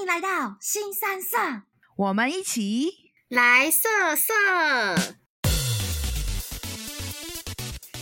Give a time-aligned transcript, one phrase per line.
[0.00, 1.36] 欢迎来到新三色，
[1.94, 4.32] 我们一起来色色。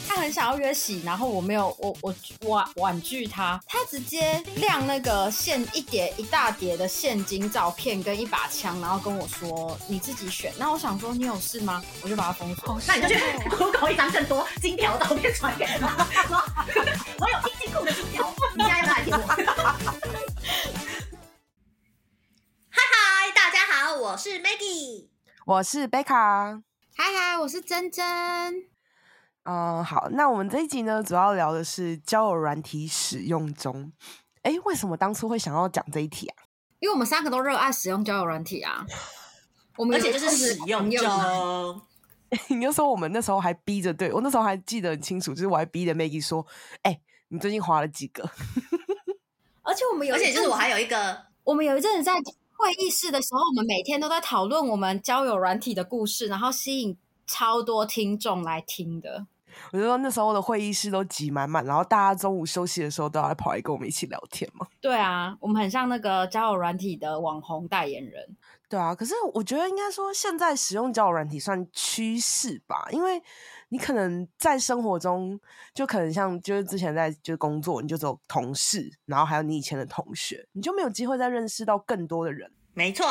[0.06, 2.14] 他很想要约洗，然后我没有，我我
[2.48, 10.52] 婉婉拒他，他直接亮那个现一叠一大叠的现金照片跟一把枪，然后跟我说你自己选。
[10.56, 11.82] 那我想说你有事吗？
[12.00, 12.80] 我就把他封锁。
[12.86, 13.20] 那你就去
[13.50, 16.06] Google 一张更多金条照片传给他，
[17.18, 19.98] 我有一金库的金条，你现在要不要来听我？
[24.10, 25.06] 我是 Maggie，
[25.44, 26.62] 我是贝卡，
[26.96, 28.02] 嗨嗨，我是珍珍。
[29.42, 33.92] 嗯，好，那我们这一集呢，主要聊的是交友软体使用中。
[34.44, 36.44] 哎，为什么当初会想要讲这一题啊？
[36.78, 38.86] 因为我们三个都热爱使用交友软体啊。
[39.76, 41.82] 我们而且就是使用中。
[42.48, 46.46] 你就说我们那时候还逼着，对，我那时候还记得很清楚，就是我还逼着 Maggie 说
[46.80, 46.98] ：“哎，
[47.28, 48.22] 你最近滑了几个？”
[49.64, 52.14] 而且我们有，而且就是我还有一个，我们有一阵子在
[52.58, 59.28] 会议室的时候，我们每天都在讨论我们交友软体的故事，然后吸引超多听众来听的。
[59.72, 64.66] 我就说那时候的会议室都挤满满，然后大家中午休息的时候都要来跑来跟我们一起聊天嘛。
[64.80, 68.36] 对啊，我们很像那个交友软体的网红代言人。
[68.68, 73.22] 对啊，可是我觉得应该说现在使用交友软体算趋势吧，因为
[73.70, 75.38] 你可能在生活中
[75.74, 82.52] 就可能像就是之前在就是工作，你就只有同事，然后还有你以前的同学，你就没有机会再认识到更多的人。
[82.74, 83.06] 没错。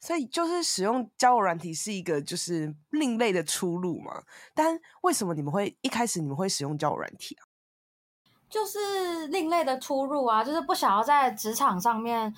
[0.00, 4.22] 所以就是使用交友软体是一个就是另类的出路嘛？
[4.54, 7.48] 但为什么你们会一开始你们会使用交友软体啊？
[8.50, 12.34] 就是另类的出入啊，就是不想要在职场上面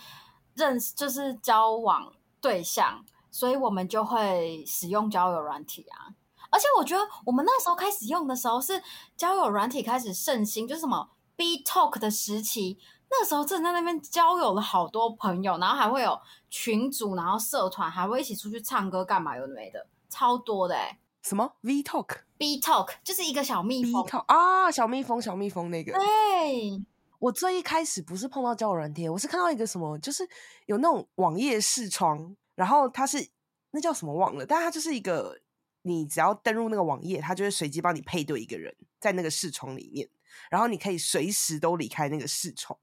[0.54, 6.14] 认识，就是交往对象，所以我们就会使用交友软体啊。
[6.50, 8.82] 而且我觉得我们那时候开始用的时候是
[9.16, 12.78] 交友软体开始盛行，就是什么 B Talk 的时期。
[13.08, 16.18] 那时候正在那边交友了好多朋友，然后还会有
[16.50, 20.98] 群组，然后社团，还会一起出去唱歌干嘛有的没的，超多的哎、欸。
[21.22, 25.92] 什么 V Talk？B Talk 就是一个小蜜蜂 B Talk 啊，小蜜蜂，小蜜蜂那个。
[25.92, 26.82] 对，
[27.20, 30.28] 我最一开始不是碰到交友软体，我是看到一个什么，就是
[30.66, 33.28] 有那种网页视窗，然后它是
[33.70, 35.38] 那叫什么忘了，但它就是一个，
[35.86, 40.08] 你只要登入那个网页，它就会随机帮你配对一个人在那个视窗里面，
[40.50, 42.78] 然后你可以随时都离开那个视窗。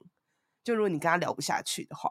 [0.64, 2.10] 就如果你跟他聊不下去的话，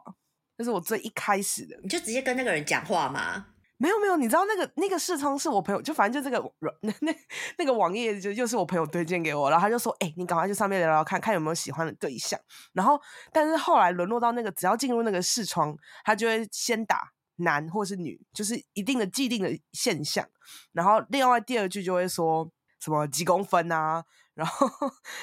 [0.56, 1.76] 那是我最一开始的。
[1.82, 3.48] 你就直接跟那个人讲话吗？
[3.76, 7.12] 没有没有，你知道那个那个视窗是我朋友，就反正就这个 那那
[7.58, 12.38] 那个网页就又是我朋友推荐给我，然后他就说：“哎、欸，你赶快去上面聊聊看看有没有喜欢的对象。”
[12.72, 12.98] 然后，
[13.32, 20.28] 但是后来沦落到那个只要进入那个视窗，他就会先打男或是女，就是一定的既定的现象。
[20.72, 22.50] 然后另外第二句就会说
[22.80, 24.04] 什么几公分啊。
[24.34, 24.68] 然后，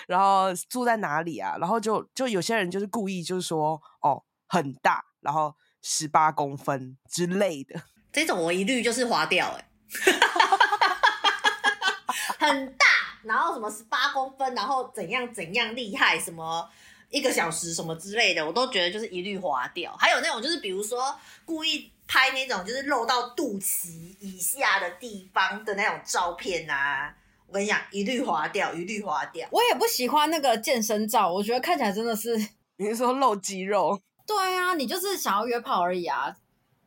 [0.08, 1.58] 然后住在哪里啊？
[1.60, 7.84] 然后就就有些人就是故意就是说哦很大，然后十八公分之类的，
[8.14, 9.70] 这种我一律就是划掉哎，
[12.40, 12.86] 很大，
[13.24, 16.70] 然后什么十八公分，然后怎样怎样厉害，什么
[17.12, 19.96] 一个小时什么之类的，我都觉得就是一律划掉。
[20.00, 27.14] 还有那种就是比如说故意拍那种就是露到肚脐以下的地方的那种照片啊。
[27.48, 29.46] 我跟你讲，一律划掉，一律划掉。
[29.52, 32.34] 我也不喜欢那个健身照，我觉得看起来真的是，
[32.78, 34.00] 你是说露肌肉？
[34.26, 36.34] 对啊，你就是想要约炮而已啊，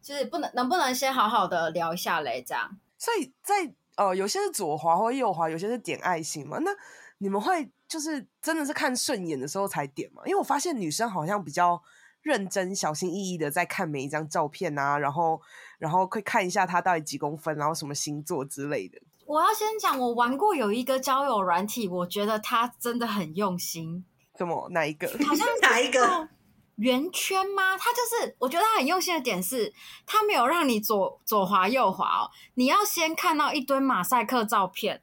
[0.01, 2.43] 就是不能能不能先好好的聊一下嘞？
[2.47, 2.79] 这样。
[2.97, 6.57] 所以在呃，有些是左滑或右滑，有些是点爱心嘛。
[6.61, 6.71] 那
[7.19, 10.21] 你们会就是真的是看顺眼的时候才点嘛？
[10.27, 11.81] 因为我发现女生好像比较
[12.23, 15.41] 认真、小心翼翼的在看每一张照片啊，然后
[15.79, 18.99] 然后会看一下她到底几公分，然后什么星座之类的。
[19.27, 24.05] 我要先讲，我玩过有一个交友软体，我觉得他真的很用心。
[24.37, 24.69] 什么？
[24.71, 25.07] 哪一个？
[25.25, 26.29] 好像 哪一个？
[26.75, 27.79] 圆圈吗？
[27.79, 29.73] 他就是，我觉得他很用心的点是，
[30.05, 35.01] 他没有让你左左滑右滑哦，你要先看到一堆马赛克照片，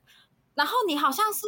[0.56, 1.47] 然后你好像是。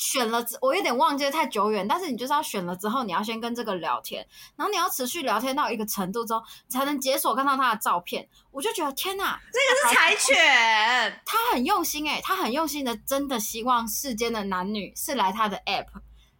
[0.00, 1.86] 选了，我有点忘记了，太久远。
[1.86, 8.26] 但是你就是要选了之后，你要先跟这个聊天，然后你要持续聊天到一个程度之后，才能解锁看到他的照片。
[8.50, 15.88] 我就觉得天哪，这个是柴犬， 他很用心诶、欸，他很用心的，真的希望世间的男女是来他的 app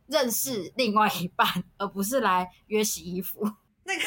[0.07, 1.47] 认识另外一半，
[1.77, 3.47] 而不是来约洗衣服。
[3.85, 4.03] 那个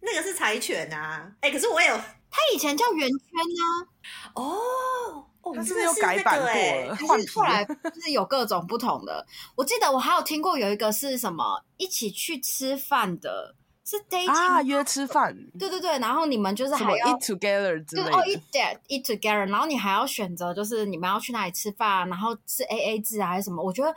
[0.00, 3.86] 那个是柴犬啊，哎、欸，可是我有，他以前叫圆圈呢、
[4.34, 5.29] 啊，哦。
[5.42, 6.46] 哦，他是没有改版过
[6.86, 9.26] 了，换后来就是有各种不同的。
[9.56, 13.54] 我记得我还有听过有一个是什么一起去吃饭的，
[13.84, 15.34] 是 dating 啊，约吃饭。
[15.58, 23.62] 对对对，然后你们就是还要 eat together 之类的，哦、oh,，eat that eat together，然后你还要选择就是你们要去哪里吃饭，然后是 A A 制还是什么？
[23.62, 23.90] 我觉得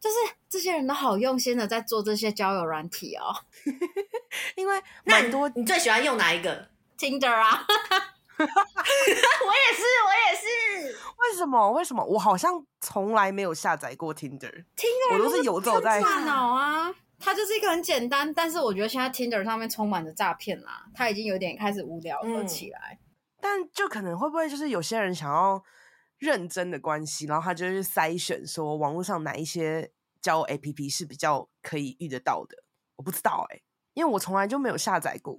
[0.00, 0.16] 就是
[0.48, 3.34] 这些人都好用心的在做这些交友软体哦。
[4.54, 6.68] 因为那蛮多你最喜欢用哪一个？
[6.96, 7.66] Tinder 啊，
[8.40, 10.96] 我也是，我也是。
[11.18, 11.72] 为什么？
[11.72, 12.04] 为什么？
[12.04, 14.64] 我好像从来没有下载过 Tinder。
[14.76, 16.94] Tinder 我都是游走在大脑啊。
[17.18, 22.98] 它就是一个很简单，但是我觉得现在 Tinder 上面充满着诈骗啦，它已经有点开始无聊了起来。
[23.00, 23.06] 嗯、
[23.40, 25.62] 但就可能会不会就是有些人想要
[26.18, 29.90] 认真的关系，然后他就去筛选说网络上哪一些
[30.20, 32.62] 交友 APP 是比较可以遇得到的。
[32.96, 33.62] 我不知道哎、欸，
[33.94, 35.38] 因为我从来就没有下载过。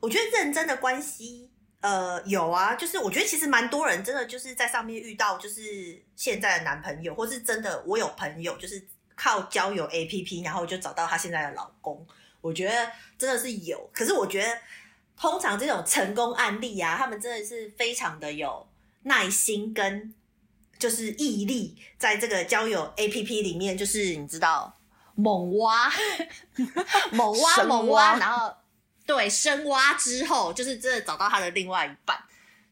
[0.00, 1.52] 我觉得认真的关系，
[1.84, 8.88] 呃，有啊，就是我觉得其实蛮多人真的就是在上面遇到，就是现在的男朋友，或是真的我有朋友就是。
[9.16, 12.04] 靠交友 APP，然后就找到她现在的老公。
[12.40, 14.58] 我觉得真的是有，可是我觉得
[15.16, 18.66] 通常这种成功案例啊，他们真的是非常的有
[19.04, 20.12] 耐心跟
[20.80, 24.76] 就是毅力，在这个交友 APP 里面，就是你知道
[25.14, 25.88] 猛挖、
[27.12, 28.52] 猛挖、猛挖，然后
[29.06, 32.18] 对深挖之后，就是真的找到他的另外一半。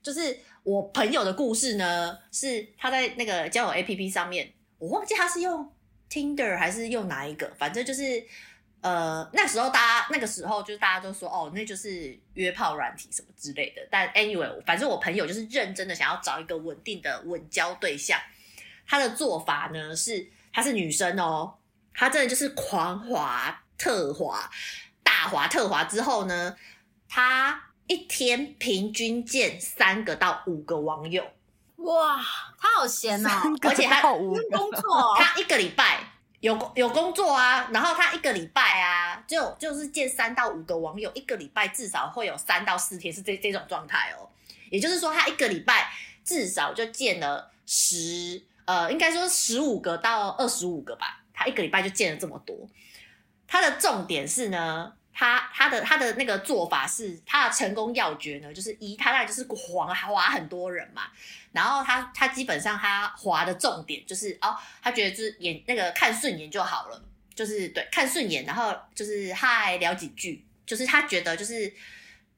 [0.03, 5.73] 就是我朋友的故事呢，是他在那个交友 APP 上面，我忘记他是用。
[6.11, 7.51] Tinder 还是用哪一个？
[7.57, 8.23] 反正就是，
[8.83, 13.81] 呃，那时候大家那个时候就是大家都说，哦，那就是约炮软体什么之类的。
[13.91, 18.21] 但 anyway，反正我朋友就是认真的想要找一个稳定的稳交对象。
[18.87, 21.55] 他的做法呢是，她是女生哦，
[21.95, 24.51] 她真的就是狂滑特滑，
[25.13, 26.57] 大滑特滑之后呢，
[27.07, 31.23] 他一天平均见三个到五个网友。
[31.77, 32.17] 哇，
[32.59, 33.29] 他好闲哦，
[33.61, 34.35] 而且他工
[34.71, 36.01] 作，他一个礼拜
[36.41, 44.31] 有有工作啊，然后他一个礼拜啊，就就是见三到五个网友，一个礼拜至少会有三到四天是这这种状态哦。
[44.71, 45.93] 也就是说，他一个礼拜
[46.25, 52.57] 至少就见了十呃，应该说十五个到二十五个吧，他一个礼拜就见了这么多。
[53.47, 54.95] 他的重点是呢。
[55.15, 61.03] 他他的他的那个做法是，他的成功要诀呢，就是一，他那就是滑滑很多人嘛，
[61.53, 67.05] 然后他他基本上他滑的重点就是哦，他觉得就是眼那个看顺眼就好了，
[67.35, 71.73] 就是对看顺眼，然后就是嗨聊几句，就是他觉得就是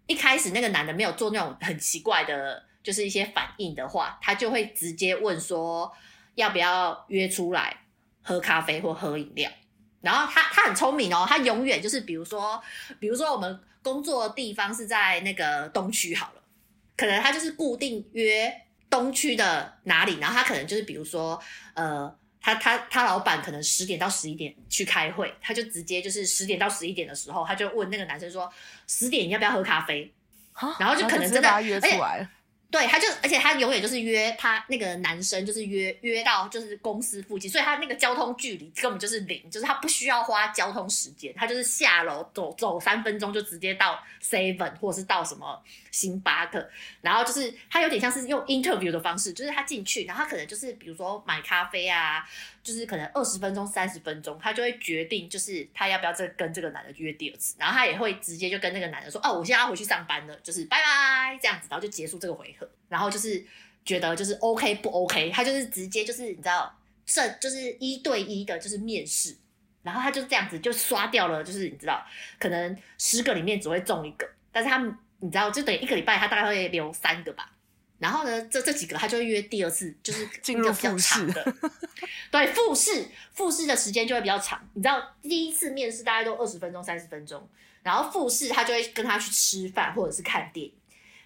[0.06, 5.92] 一开始那个男的没有做那种很奇怪的，就是一些反应的话，他就会直接问说
[6.34, 7.76] 要不要约出来
[8.22, 9.48] 喝咖啡或喝饮料。
[10.04, 12.62] 然后他他很聪明哦，他永远就是比如说，
[13.00, 16.42] 比如说我们工作的地方是在那个东区好了，
[16.96, 18.54] 可能他就是固定约
[18.90, 21.40] 东区的哪里，然后他可能就是比如说，
[21.74, 28.52] 呃，他他他老板可能十点到十一点去开会，他就直接就是十点到十一点的时候，他就问那个男生说，
[28.86, 30.12] 十点你要不要喝咖啡？
[30.78, 32.28] 然后就可能真的他约出来。
[32.74, 45.62] 对，他就，而且他永远就是约他那个男生，就是约约到就是公司附近，所以他那个交通距离根本就是零，就是他不需要花交通时间，他就是下楼走走三分钟就直接到 Seven 或者是到什么
[45.92, 46.68] 星巴克，
[47.00, 52.28] 然后就是他有点像是用 interview 的方式，就是他进去，然后他可能就是比如说买咖啡啊。
[52.64, 63.44] 就是可能二十分钟、三十分钟，他就会决定，就是他要不要再跟这个男的约第二次，然后他也会直接就跟那个男的说：“哦，我现在要回去上班了，就是拜拜这样子，然后就结束这个回合。”然后就是
[63.84, 66.74] 觉得就是 OK 不 OK，他就是直接就是你知道，
[67.04, 69.36] 这就是一对一的，就是面试，
[69.82, 72.02] 然后他就这样子就刷掉了，就是你知道，
[72.38, 77.50] 可能十个里面只会中一个，但是他们你知道，就等于一个礼拜他大概会留三个吧。
[77.98, 81.54] 然后呢，这这几个他就会约第二次，就是进入比较长的，
[82.30, 84.60] 对，复试复试的时间就会比较长。
[84.74, 87.48] 你知道，第一次面试大概都二十分钟、三十分钟，
[87.82, 90.72] 然后复试他就会跟他去吃饭或者是看电影，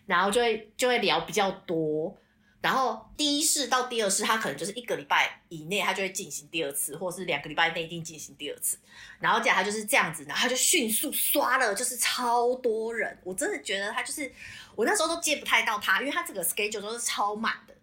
[0.06, 2.16] 然后就会就会聊比较多。
[2.60, 8.76] 然后第一试到第二试，他可能就是一个礼拜以内，他就会进行第二次，或是两个礼拜内一定进行第二次。
[9.20, 13.16] 然后这样他就是这样子，然后他就迅速刷了，就是超多人。
[13.22, 14.32] 我真的觉得他就是，
[14.74, 17.74] 我那时候都接不太到他，因为他这个 schedule 都是超满的，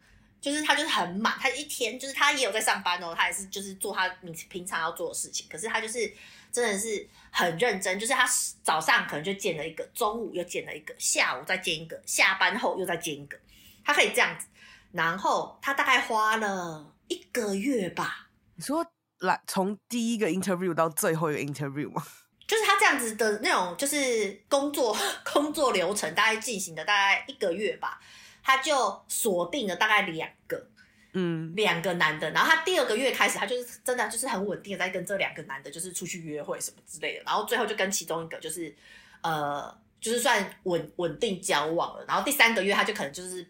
[0.41, 5.47] 就是他就是很满，他一天就是他也有在上班哦，他也是就是做他平平常要做的事情。
[5.49, 6.13] 可是他就是
[6.51, 8.29] 真的是很认真，就是他
[8.61, 13.37] 早上可能就见了一个，中午又见了一个，下午再见一个，下班后又再见一个，
[13.85, 14.47] 他可以这样子。
[14.95, 18.29] 然后他大概花了一个月吧。
[18.55, 18.85] 你说
[19.19, 22.01] 来从第一个 interview 到最后一个 interview 吗？
[22.47, 24.95] 就是他这样子的那种，就是工作
[25.33, 27.99] 工作流程大概进行的大概一个月吧。
[28.41, 30.69] 他就锁定了大概两个，
[31.13, 32.31] 嗯，两个男的。
[32.31, 37.23] 然后他第二个月开始，他就是真的就是很稳定的在跟这两个男的，就是出去约会什么之类的。
[37.25, 38.73] 然后最后就跟其中一个就是
[39.21, 42.05] 呃，就是算稳稳定交往了。
[42.07, 43.45] 然后第三个月他就可能就是。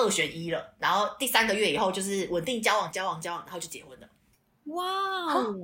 [0.00, 4.08] 二选一了，然后第三个月以后就是稳定交往，交往，交往，然后就结婚了。
[4.64, 4.84] 哇
[5.34, 5.54] 哦！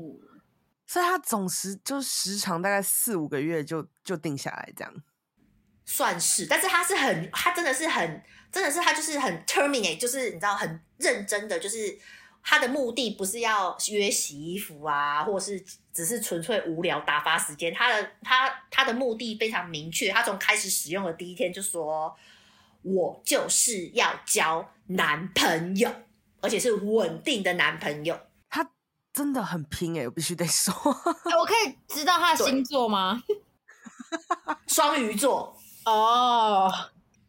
[0.87, 5.03] 所以他总时就时长大概四五个月就就定下来这样，
[5.85, 11.99] 算是，但是他是很，他真的是很，真的是他就是很 terminate，就是你知道很认真的，就是
[12.43, 15.61] 他的目的不是要约洗衣服啊，或是
[15.93, 22.17] 只是纯粹无聊打发时间，他的他他的目的非常明确，他从开始使用的第一天就说，
[22.87, 25.93] 我就是要交男朋友，
[26.41, 28.19] 而且是稳定的男朋友。
[28.49, 28.71] 他
[29.13, 30.73] 真的很拼哎、欸，我必须得说。
[31.27, 33.21] 欸、我可以知道他的星座吗？
[34.69, 36.73] 双鱼座哦，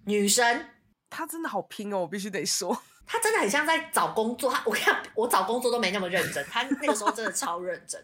[0.05, 0.69] 女生，
[1.09, 4.51] 他真的好拼哦，我必须得说，他真的很像在找工作。
[4.51, 7.99] 他我看我找工作都没那么认真，他那个时候真的超认真。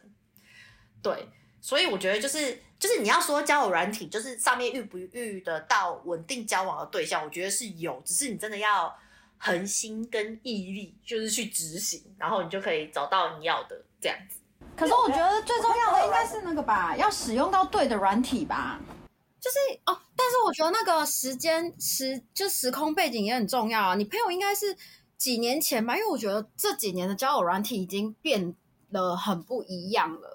[1.03, 1.29] 对，
[1.63, 8.95] 所以我觉得就是就是你要说交友软体，就是上面遇不遇得到稳定交往的对象，我觉得是有，只是你真的要。
[9.45, 14.37] 恒心跟毅力，就是去执行，然后你就可以找到你要的这样子。
[14.73, 18.79] 可是我觉得最重要的应该是那个吧，要使用到对的软体吧。
[19.41, 23.95] 就是哦，但是我觉得那个时间时就时空背景也很重要啊。
[23.95, 24.73] 你朋友应该是
[25.17, 25.97] 几年前吧？
[25.97, 28.55] 因为我觉得这几年的交友软体已经变
[28.93, 30.32] 得很不一样了。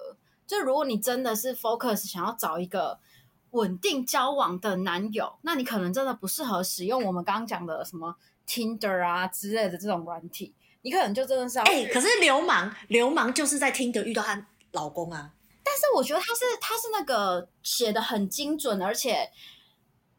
[0.49, 2.99] 就如果你真的是 focus 想要找一个
[3.51, 8.17] 稳定交往的男友，那你可能真的不适合使用我们刚刚讲的什么。
[8.51, 15.31] Tinder 啊之类的这种软体，你可能就真的是要哎、欸，可是流氓流氓就是在 Tinder 遇到她老公啊。
[15.63, 19.29] 但是我觉得他是他是那个写的很精准，而且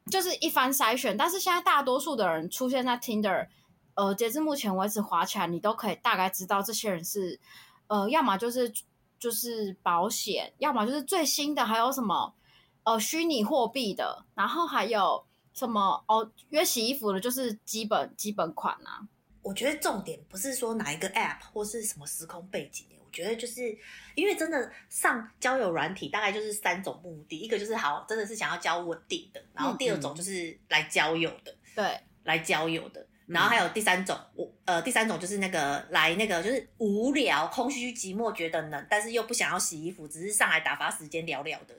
[0.08, 1.16] 就是一番筛选。
[1.16, 3.48] 但是现在大多数的人出现在 Tinder，
[3.94, 7.40] 呃，截至目前为止滑起来，你都可以大概知道这些人是
[7.88, 8.72] 呃，要么就是
[9.20, 12.34] 就是保险，要么就是最新的，还有什么
[12.82, 15.24] 呃虚拟货币的，然后还有。
[15.52, 16.30] 什么哦？
[16.50, 19.02] 约洗衣服的，就是基本基本款啊。
[19.42, 23.76] 我觉得重点不是说哪一个 app 或是什么时空背景，我觉得就是
[24.14, 41.74] 因为真的上交友软体，大概就是三种目的：一个就是好，真的是想要交稳定的；然后第二种就是来交友的，对、嗯，来交友的；然后还有第三种，我呃，第三种就是那个来那个就是无聊、空虚、寂寞，觉得冷，但是又不想要洗衣服，只是上来打发时间聊聊的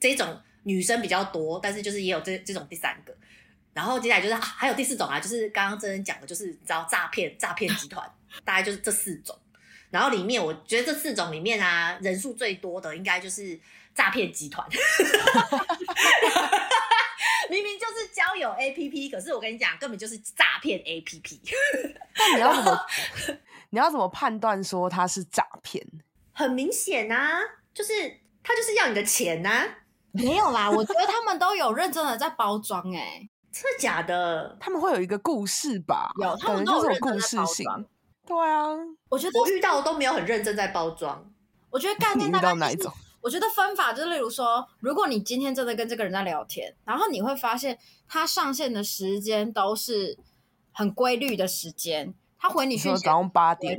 [0.00, 0.40] 这种。
[0.68, 3.16] 女生比较多，但是就是也有这这种第三个，
[3.72, 8.04] 然后接下来就是、啊、还有第四种啊，就是刚刚真人讲的，就是你知道诈骗诈骗集团，
[8.44, 9.38] 大概就是这四种。
[9.90, 13.56] 然后里面我觉得这四种里面啊，人数最多的应该就是
[13.94, 14.68] 诈骗集团。
[17.50, 21.40] 明明就是交友 APP，可是我跟你讲，根本就是诈骗 APP。
[22.18, 22.86] 但你要怎么
[23.70, 25.84] 你要怎么判断说它是诈骗？
[26.32, 27.40] 很明显啊，
[27.72, 27.92] 就是
[28.42, 29.64] 他就是要你的钱呐、啊。
[30.12, 34.56] 没有啦，我觉得他们都有认真的在包装，哎，真的假的？
[34.58, 36.10] 他们会有一个故事吧？
[36.20, 36.98] 有，他们都有。
[37.00, 37.66] 故事性。
[38.26, 38.66] 对啊，
[39.08, 41.32] 我觉得我遇到的都没有很认真在包装。
[41.70, 42.92] 我觉得概念大概、就是、遇到哪一种？
[43.26, 50.16] 我觉得分法就是，例如说，如果你今天真的跟这个人在聊天，然后你会发现他上线的时间都是
[50.70, 53.76] 很规律的时间，他回你讯息早上八点，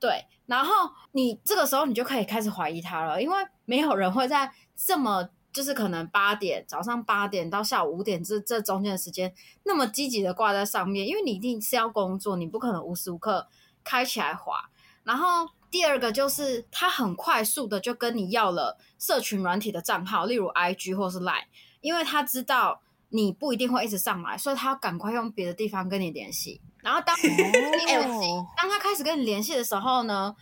[0.00, 0.72] 对，然后
[1.12, 5.28] 你这个时候你就可以开始怀疑他了，因为没有人会在这么。
[5.50, 13.48] 就是可能八点早上八点到下午五点这这中间的时间，那么积极的挂在上面，因为你一定是要工作，你不可能无时无刻
[13.82, 14.70] 开起来滑。
[15.02, 21.44] 然后第二个就是他很快速的就跟你要了社群软体的账号，例如 IG 或是 Line，
[21.80, 26.60] 因为他知道你不一定会一直上来，所以他要赶快用别的地方跟你联系。
[26.82, 27.28] 然后当 你
[28.56, 30.34] 当他开始跟你联系的时候呢，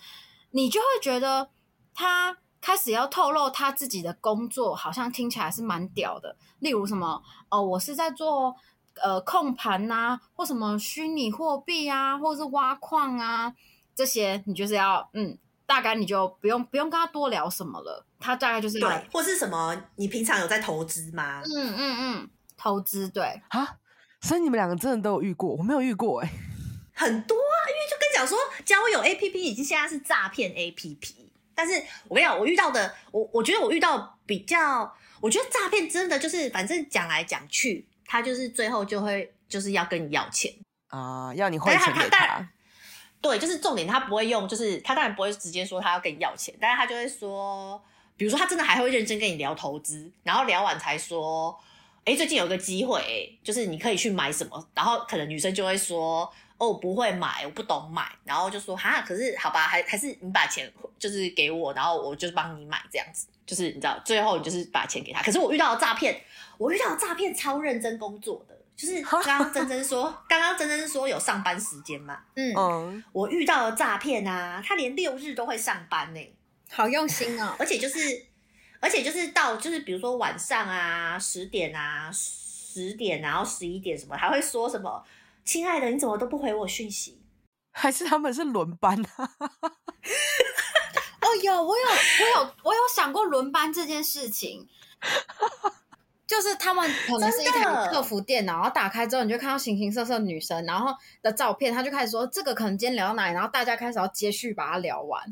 [0.50, 1.50] 你就会觉得
[1.94, 2.38] 他。
[2.58, 6.34] 开始要透露他自己的工作，好像听起来是蛮屌的。
[6.58, 8.56] 例如什么哦、呃，我是在做
[9.00, 13.54] 呃控盘呐，或什么虚拟货币啊，或者是挖矿啊
[13.96, 15.36] 这些，你就是要嗯，
[15.66, 18.06] 大概你就不用不用跟他多聊什么了。
[18.20, 19.76] 他大概就是对，或是什么？
[19.96, 21.42] 你平常有在投资吗？
[21.44, 23.76] 嗯嗯嗯，投资对啊。
[24.20, 25.54] 所以你们两个真的都有遇过？
[25.54, 26.34] 我没有遇过哎、欸，
[26.94, 31.14] 很多啊，因为就跟你讲说，交友 APP 已经现在是诈骗 APP。
[31.54, 40.52] 但是我跟你讲，我遇到的，我我觉得我遇到比较，我觉得诈骗真的就是，反正讲来讲去，他就是最后就会就是要跟你要钱
[40.88, 42.48] 啊，要你汇钱给，他。
[43.26, 47.82] 对，就是重点，他不会用，就是他当然不会直接说他要跟你要钱，但是他就会说，
[48.16, 51.58] 比如说他真的还会认真跟你聊投资，然后聊完才说，
[52.04, 56.32] 哎，最近有个机会，就是你可以去买什么，然后可能女生就会说。
[56.58, 65.22] 哦，不会买，我不懂买，然后就说哈，可是好吧，还还是你把钱就是给我，然后我就帮你买这样子，就是你知道，最后你就是把钱给他。
[65.22, 66.18] 可是我遇到了诈骗，
[66.56, 72.18] 我遇到的诈骗超认真工作的，就是 刚刚珍珍说，刚刚珍珍说有上班时间嘛？
[72.34, 76.36] 嗯嗯，我遇到的诈骗啊，他连六日都会上班呢、欸，
[76.70, 77.56] 好用心哦。
[77.58, 77.98] 而且就是，
[78.80, 85.02] 而且就是到就是比如说晚上啊十点啊十点，然后十一点什么，还会说什么？
[85.44, 87.22] 亲爱的，你怎么都不回我讯息？
[87.72, 89.30] 还是他们是轮班啊？
[91.20, 94.68] 哦，有我有我有我有想过轮班这件事情。
[96.26, 100.92] 就是他们可能是一台客服电脑，然后打开之后，你就看到形形色色女生，然后
[101.22, 105.22] 的照片，他就开始说这个可能今天聊到哪里，然后大家开始要接续把它聊完。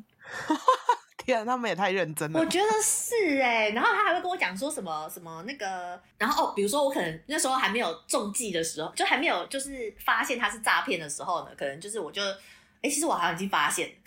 [1.19, 2.39] 天啊，他们也太认真了。
[2.39, 13.91] 我觉得是哎、欸，然后他还会跟我讲说什么什么那个，然后哦，比如说我可能那时候还没有中计的时候，就还没有就是发现他是诈骗的时候呢，可能就是我就哎、欸，其实我好像已经发现。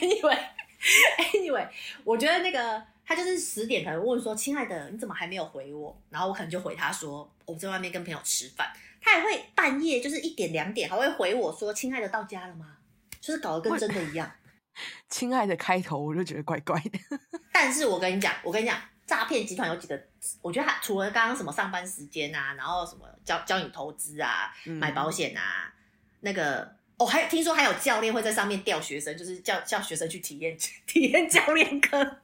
[0.00, 1.68] Anyway，Anyway，
[2.04, 2.93] 我觉得那个。
[3.06, 12.78] 他就是十点可能问说：“亲爱的，你怎么还没有回我？”然后我可能就回他说：“我在外面跟朋友吃饭。”他也会半夜就是一点两点还会回我说：“亲爱的，到家了吗？”
[13.20, 14.30] 就是搞得跟真的一样。
[15.08, 16.98] 亲爱的开头我就觉得怪怪的。
[17.52, 20.02] 但是我跟你讲，我跟你讲，诈骗集团有几个，
[20.40, 25.72] 我觉得他除了刚刚什么上班时间啊，然后什么教教你投资啊、嗯、买保险啊，
[26.20, 30.56] 那个哦，还听说还有教练会在上面钓学生，就是叫叫学生去体验
[30.86, 32.18] 体验教练课。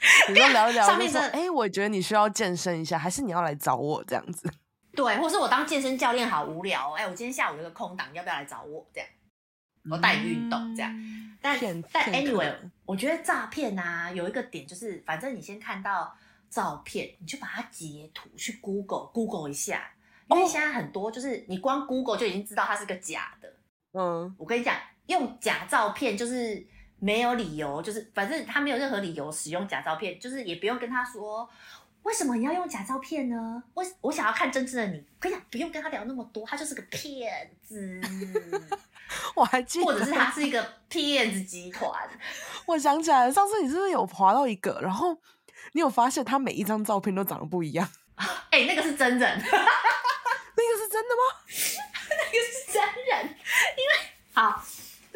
[0.28, 4.50] 你说聊一聊，上面的哎、欸，我觉得你需要健身一下，还是你要来找我这样子？
[4.94, 8.86] 对，或是我当健身教练好无聊，哎、欸，我今天下午有个空档，要不要来找我？
[8.94, 9.08] 这样，
[9.90, 10.90] 我带你运动这样。
[10.96, 11.58] 嗯、但
[11.92, 12.52] 但 anyway，
[12.86, 16.16] 我觉得诈骗啊，有一个点就是，反正你先看到
[16.48, 19.92] 照片，你就把它截图去 Google Google 一下，
[20.30, 23.52] 因为现在很多就是你光 Google 就已经知道它是个假的。
[23.92, 24.74] 嗯，我跟你讲，
[25.08, 26.66] 用假照片就是。
[27.00, 31.48] 没有理由，就是反正他没有任何理由使用假照片，就是也不用跟他说
[32.02, 33.62] 为什么你要用假照片呢？
[33.74, 38.00] 我我想要看真正的你，可以讲，不用跟他聊那么多，他就是个骗子。
[39.34, 41.90] 我还记得，或者是他是一个骗子集团。
[42.66, 45.16] 我想起来了，上次你是不是有滑到一个，然后
[45.72, 47.88] 你有发现他每一张照片都长得不一样？
[48.50, 51.22] 哎、欸，那个是真人， 那个是真的吗？
[52.10, 53.24] 那个是真人，
[53.76, 53.92] 因为
[54.32, 54.62] 好。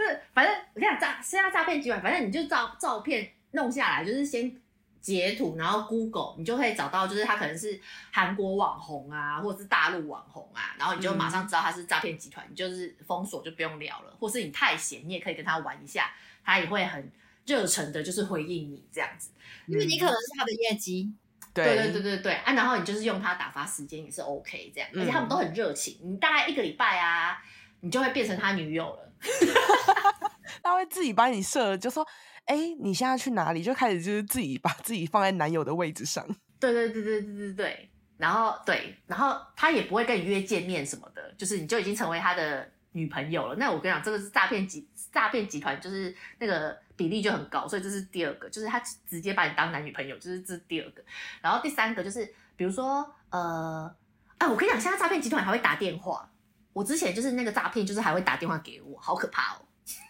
[0.05, 4.55] 就是，反正我跟你讲诈，现在诈骗集团，反正你就照照片弄下来，就是先
[5.01, 7.81] 截图，然后 Google，你就可以找到，就是他可能是
[8.12, 16.12] 韩国网红啊，或者是大陆网红啊，然后你就马上知道他是诈骗集团，你就是封锁就不用聊了，或是你太闲，你也可以跟他玩一下，
[16.45, 17.11] 他也会很
[17.47, 19.31] 热诚的，就是回应你这样子，
[19.67, 21.12] 因为你可能是他的业绩，
[21.53, 21.93] 对对。
[21.93, 27.43] 对对对啊，然后你就是用他打发时间也是 OK 这样，而且他们都很热情，你大概一个礼拜啊，
[27.81, 29.04] 你就会变成他女友了。
[30.63, 32.07] 他会自己帮你设，就说
[32.47, 36.27] ：“哎、你现在去哪里？”就开始就是自己把自己放在男友的位置上。
[36.59, 37.91] 对对对对对对对。
[38.17, 43.57] 然后对，然后他也不会跟你约见面什么的，就是你就已经成为他的女朋友了。
[43.57, 51.03] 那我跟你讲，这个是诈骗集诈骗集团，就是那个比例就很高，所以这是第二个，就是他直接把你当男女朋友，就是这是第二个。
[51.43, 52.25] 然后第三个就是，
[52.57, 53.93] 比如说呃，
[54.39, 56.31] 哎，我跟你讲，现在诈骗集团还会打电话。
[56.75, 59.63] 我之前就是那个诈骗，就是还会打电话给我，好可怕哦！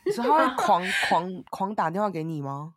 [0.05, 2.75] 你说他会狂 狂狂打电话给你吗？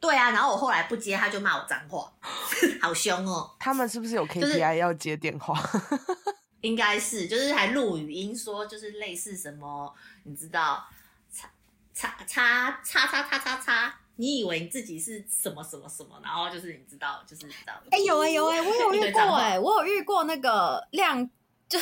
[0.00, 2.12] 对啊，然后我后来不接，他就骂我脏话，
[2.82, 3.54] 好凶哦！
[3.60, 5.54] 他们是不是有 KPI 要接电话？
[5.54, 6.26] 就是、
[6.62, 10.84] 应该是，就是还录语音说，就是类似什么，你知道，
[11.30, 11.48] 叉
[11.94, 21.30] 叉叉叉叉叉叉叉，你以为你自己是什么什么什么，然后就是你知道，就是你知道，哎、欸、有哎、欸、有哎、欸，我有遇 过哎、欸，我有遇过那个亮
[21.68, 21.78] 就。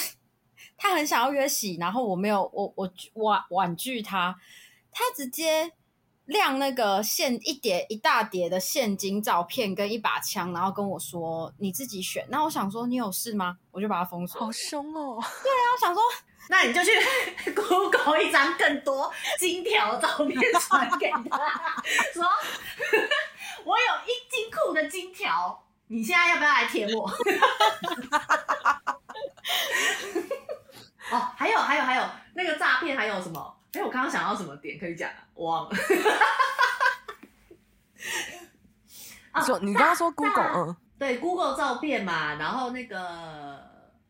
[0.83, 2.91] 他很想要约洗，然后我没有，我我
[3.23, 4.35] 婉婉拒他，
[4.91, 5.71] 他直接
[6.25, 12.25] 亮那个现一叠一大叠的现金照片跟一把枪，然后跟我说你自己选。
[12.31, 13.59] 那我想说你有事吗？
[13.71, 14.41] 我就把他封锁。
[14.41, 15.21] 好凶哦！
[15.21, 16.03] 对啊，我想说
[16.49, 16.91] 那你就去
[17.53, 21.39] Google 一张更多金条照片传给他，
[22.15, 22.25] 说
[23.65, 27.07] 我有一金库的金条，你现在要不要来舔我？
[31.11, 33.57] 哦，还有还有还有那个诈骗还有什么？
[33.73, 35.17] 哎，我刚刚想到什么点可以讲啊？
[35.35, 35.75] 我忘了。
[39.45, 43.65] 说你刚刚说 Google，嗯，对，Google 照片嘛，然后那个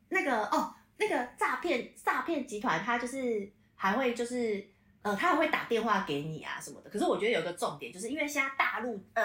[0.09, 4.67] 那个哦，那个诈骗诈骗集团，他就是还会就是
[5.03, 6.89] 呃，他还会打电话给你啊什么的。
[6.91, 9.23] 可是我觉得有一个重点，就是因为现在大陆呃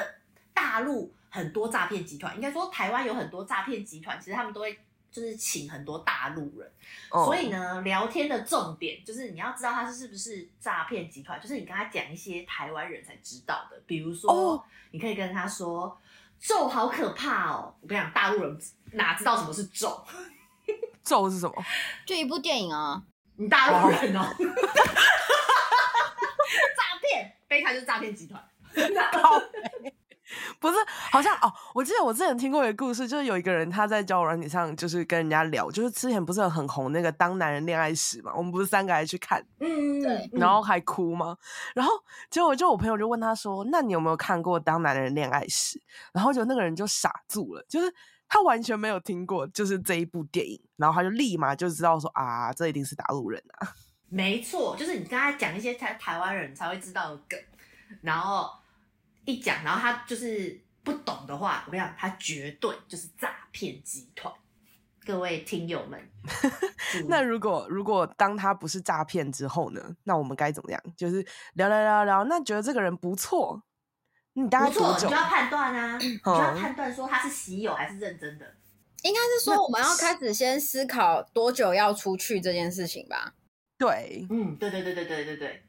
[0.53, 4.77] 大陆很多诈骗集团，应该说台湾有很多诈骗集团，其实他们都会。
[5.15, 6.69] 就是请很多大陆人
[7.07, 7.23] ，oh.
[7.23, 14.59] 所以呢，聊天的重点就是你要知道他是是不是诈骗集团，就是你跟他讲一些台湾人才知道的，比如说，oh.
[14.91, 15.97] 你可以跟他说
[16.37, 18.59] “咒好可怕哦”，我跟你讲，大陆人
[18.91, 20.05] 哪知道什么是咒？
[21.01, 21.55] 咒是什么？
[22.05, 23.01] 就一部电影啊。
[23.37, 24.19] 你大陆人哦。
[26.75, 28.43] 诈骗，贝卡就是诈骗集团。
[30.59, 30.75] 不是，
[31.11, 41.37] 好像哦，我记得我之前听过一个故事，就是有一个人他在交友软体上，就是跟人家聊，就是之前不是很红那个《当男人恋爱时》嘛，我们不是三个还去看，嗯，对，然后还哭吗？
[41.75, 41.93] 然后
[42.31, 45.77] 结果就我朋友就问他说：“那你有没有看过《当男人恋爱时》？”
[46.11, 47.93] 然后就那个人就傻住了，就是
[48.27, 53.69] 他完全没有听过，就是这一部电影，然后他就立马就知道说：“啊，这一定是大陆人啊！”
[54.09, 57.39] 没错，就是你刚才讲一些台台湾人才会知道的梗，
[58.01, 58.49] 然后。
[59.25, 64.33] 一讲，然后他就是不懂的话，我跟你讲，他绝对就是诈骗集团。
[65.05, 65.99] 各位听友们，
[67.07, 69.95] 那如果如果当他不是诈骗之后呢？
[70.05, 70.81] 那我们该怎么样？
[70.97, 73.61] 就是聊聊聊聊，那觉得这个人不错，
[74.33, 75.03] 你大概多久？
[75.07, 78.55] 你就要判断啊， 你就要判断说他是喜友还是认真的。
[79.03, 83.35] 应该是说我们要开始先思考多久要出去这件事情吧。
[83.77, 85.63] 对，嗯，对对对对对对对。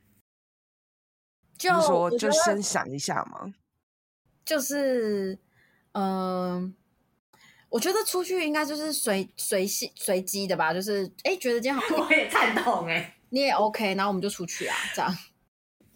[1.58, 3.52] 就说就先想一下嘛，
[4.44, 5.38] 就是，
[5.92, 6.72] 嗯、呃，
[7.70, 15.16] 我觉得出去应该就是随随性随机的吧，就是哎、欸，觉得今天好， 我也赞同哎，你也 OK，然后我们就出去啊，这样，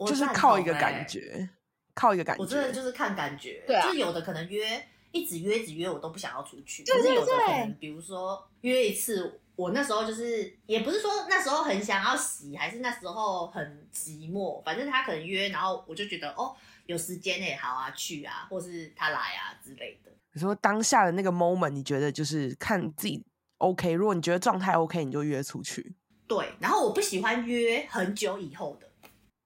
[0.06, 1.48] 就是靠一个感觉，
[1.94, 9.40] 靠一个感觉，我真的就是看感觉，对啊，就是有的可能约一直约一直约，我都不想要出去，对对对，可是有的可能比如说约一次。
[9.60, 20.10] 我那时候就是，也不是说那时候很想要洗，还是那时候很寂寞，反正他可能约，然后我就觉得哦，有时间也，好啊，去啊，或是他来啊之类的。
[20.32, 23.22] 你说当下的那个 moment，你觉得就是看自己
[23.58, 25.94] OK，如果你觉得状态 OK，你就约出去。
[26.26, 28.88] 对，然后我不喜欢约很久以后的。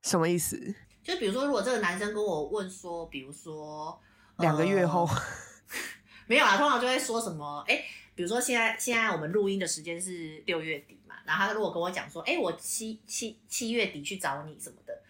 [0.02, 0.56] 什么意思？
[1.02, 4.00] 就比如说，如果这个男生跟我问说，比如说
[4.38, 5.22] 两个月后，呃、
[6.28, 7.84] 没有啊，通常就会说什么，哎。
[8.14, 15.02] 比如说现在现在我们录音的时间是六月底嘛，然后他如果跟我讲说，哎，我七七七月底去找你什么的，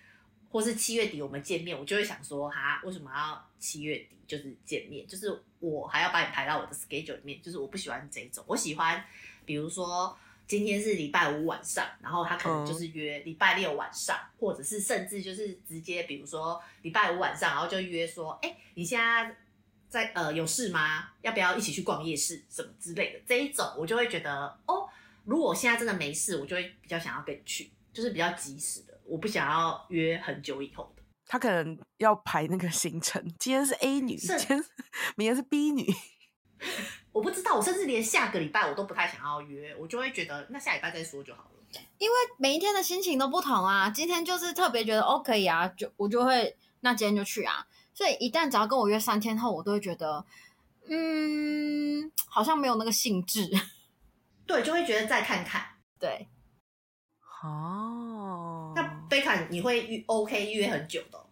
[0.50, 5.06] 或是七月底我们见面，我就会想说，哈，为什么要七月底就是见面？
[5.06, 9.04] 就是我还要把你排到我的 schedule 里面，就是我不喜欢这种，我喜欢，
[9.44, 19.36] 比如说今天是礼拜五晚上，然后他可能就是约礼拜六晚上，或者是甚至就是直接，比如说礼拜五晚上，然后就约说，哎，你现在。
[19.94, 21.10] 在呃，有事吗？
[21.22, 23.20] 要不要一起去逛夜市什么之类的？
[23.24, 24.88] 这一种我就会觉得哦，
[25.24, 31.02] 如果我现在真的没事，我就会比较想要跟你去，就是比较及时的，我不想要约很久以后的。
[31.28, 34.64] 他可能要排那个行程，今天是 A 女，今天
[35.14, 35.86] 明天是 B 女，
[37.12, 41.50] 我不知道，我甚至连下个礼拜我都不太想要约，我就会觉得那下礼拜再说就好了。
[41.98, 47.64] 因为每一天的心情都不同啊，今天就是特别觉得哦可以啊，就我就会那今天就去啊。
[47.94, 50.26] 所以一旦只要跟我约三天后，我都会觉得，
[50.88, 53.48] 嗯，好像没有那个兴致，
[54.44, 55.64] 对，就会觉得再看看，
[56.00, 56.28] 对，
[57.44, 61.24] 哦，那贝卡你会约 OK 约很久的？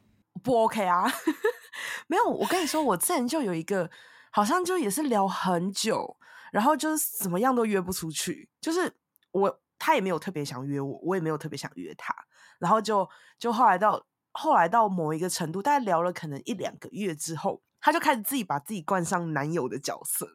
[0.44, 1.12] 不 OK 啊？
[2.06, 3.90] 没有，我跟你说，我之前就有一个，
[4.30, 6.16] 好像就也是聊很久，
[6.52, 8.94] 然后就是怎么样都约不出去，就是
[9.32, 12.14] 我他也没有特别想约我，我也没有特别想约他，
[12.60, 14.06] 然后就就后来到。
[14.32, 20.26] 后来到某一个程度，大概聊了可能一两个月之后，他就开始自己把自己冠上男友的角色，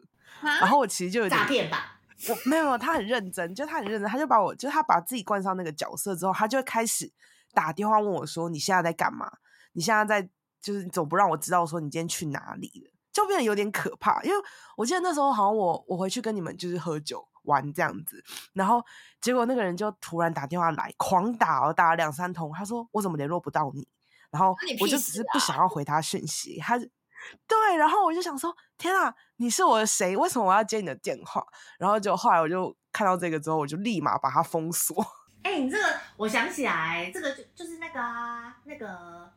[0.41, 7.11] 然后我其实就有点诈骗吧，我没有没有，他很认真，就他很认真，他就把我，就他把自己冠上那个角色之后，他就会开始
[7.53, 9.29] 打电话问我说：“你现在在干嘛？
[9.73, 10.29] 你现在在
[10.61, 14.37] 就是你总不让我知道说你今天去哪里了？”就变得有点可怕，因为
[14.75, 17.27] 我记得那时候好像我我回去跟你们就是喝酒。
[17.47, 18.81] 玩这样子，然后
[19.19, 22.53] 结果那个人就突然打电话来，狂打哦，打了两三通。
[22.53, 23.87] 他说：“我怎么联络不到你？”
[24.29, 26.59] 然后我就只是不想要回他讯息。
[26.59, 30.15] 他对，然后我就想说：“天啊，你是我的谁？
[30.15, 31.43] 为什么我要接你的电话？”
[31.79, 34.95] 然后就后来我就看到这个之后，我就立马把他封锁。
[35.43, 35.83] 哎、欸，你这个
[36.17, 38.87] 我想起来，这个就就是那个啊，那个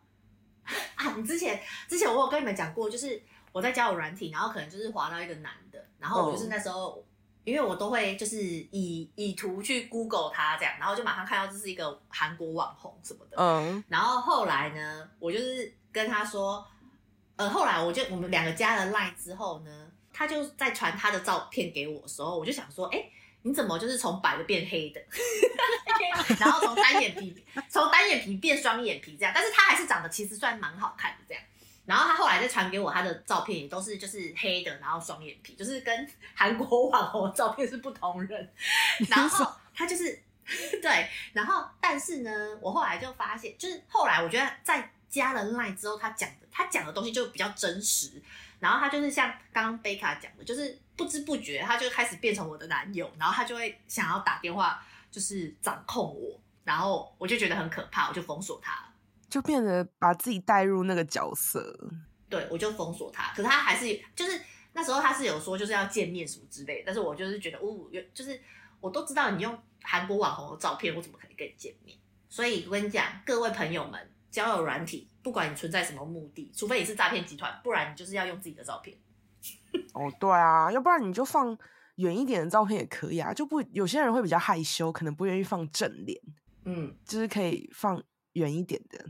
[0.97, 7.05] 啊，你之前之前我有跟你们讲过，就是我在交友软体，然后可能就是滑到一个男的，然后我就是那时候。
[7.45, 13.37] 嗯因为我都会就是以以图去 Google 他这样，然后就马上看到这是一个韩国网红什么的。
[13.39, 16.65] 嗯，然后后来呢，我就是跟他说，
[17.37, 23.03] 呃，后来我就我们两个加了 Line 之后呢，他就在传他的照片给我的时候，我就想说，哎，
[23.43, 25.01] 你怎么就是从白的变黑的？
[26.39, 27.35] 然后从单眼皮
[27.69, 31.43] 从单眼皮变双眼皮这样，但是他还是长得其实算蛮好看的这样。
[31.87, 38.53] 然后他后来再传给我他的照片，也都是就是黑的，然后双眼皮，就是跟韩国网红的照片是不同人。
[39.09, 40.23] 然后他就是
[40.83, 48.23] 对，然后但是呢，我后来就发现，就是后来我觉得在加了 Line 之后，他讲的他讲的东西就比较真实。
[48.61, 58.87] 然后他就是像刚刚贝卡讲的，就是不知不觉他就开始变成我的男友，然后他就会想要打电话，就是掌控我，然后我就觉得很可怕，我就封锁他，
[59.31, 61.79] 就变得把自己带入那个角色。
[62.29, 64.39] 对，我就封锁他，可是他还是就是
[64.75, 68.39] 那时候他是有说就是要见面什么之类，但是我就是觉得，哦，有就是
[68.81, 71.97] 我都知道你用韩国网红的照片，我怎么可能跟你见面？
[72.29, 75.07] 所以我跟你讲，各位朋友们，交友软体。
[75.23, 78.97] 不管你存在什么目的，除非你是诈骗集团，不然你就是要用自己的照片。
[79.93, 81.55] 哦，对啊，要不然你就放
[81.97, 83.31] 远一点的照片也可以啊。
[83.35, 86.19] 就不有些人会比较害羞，可能不愿意放正脸。
[86.65, 89.05] 嗯，就是可以放远一点的，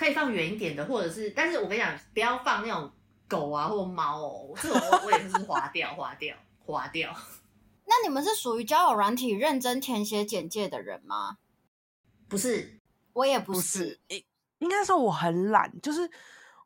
[0.00, 2.90] 可以放远一点的，或者是，但是我跟你讲，不要放那种
[3.28, 6.34] 狗啊或猫哦，这种我我也是划掉 划掉
[6.64, 7.14] 划掉。
[7.84, 11.36] 那你们是属于交友软体认真填写简介的人吗？
[12.28, 12.80] 不是，
[13.12, 14.00] 我也不是。
[14.08, 14.24] 不是
[14.60, 16.10] 应该说我很懒，就是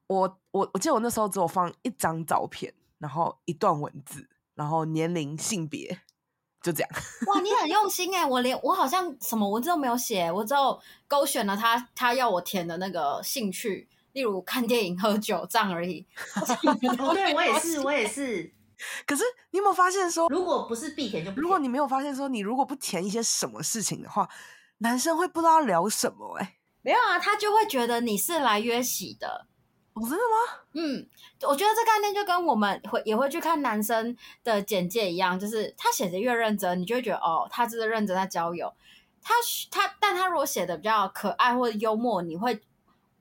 [0.07, 6.01] 我我我记得我那时候只有放一张照片，然后一段文字，然后年龄、性别，
[6.64, 6.90] 就这样。
[7.29, 8.24] 哇，你很用心哎！
[8.24, 16.07] 我连我好像什么文字都没有写，我只有勾选了他他要我填的那个兴趣，例如看电影、喝酒这样而已。
[16.98, 18.50] 哦，对我也是，我也是。
[19.07, 24.27] 可是你有没有发现说，如果不是必填就不填，如果你没有发现说，你如果不填一些什么事情的话，
[24.79, 26.57] 男生会不知道聊什么哎。
[26.81, 29.46] 没有啊，他就会觉得你是来约喜的。
[29.94, 30.62] 哦，真的吗？
[30.72, 31.07] 嗯，
[31.42, 38.72] 我觉得这概念就跟我们会也会去看男生的简介一样，就是他写的越认真，你就会觉得哦，他真的认真在交友。
[39.22, 39.33] 他
[39.70, 42.61] 他，但他如果写的比较可爱或者幽默，你会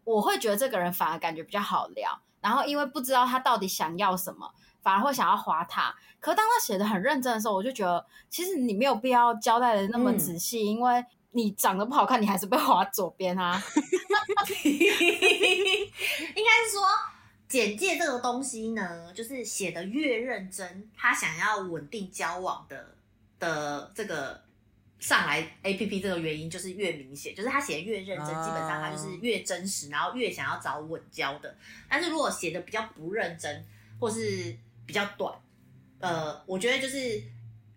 [0.04, 2.20] 我会觉得这个人反而感觉比较好聊。
[2.42, 5.96] 然后因为不知道他到底想要什么，反而会想要划他。
[6.20, 11.06] 可是当他写的很认真的时候，我就觉得其实你没有必要交代的那么仔细，嗯、因为。
[11.34, 13.62] 你长得不好看，你还是被划左边啊？
[14.64, 14.72] 应
[16.46, 16.84] 该是说
[17.48, 22.96] 简介这个东西呢，就是写的越认真，他想要稳定交往的
[23.40, 24.44] 的这个
[25.00, 31.56] 上来 APP 这个原因就是越明显，就是他写的越认真，基本上他就是越真实，然后越想要找稳交的。
[31.90, 33.66] 但是如果写的比较不认真，
[34.00, 35.34] 或是比较短，
[36.00, 37.33] 呃，我觉得就是。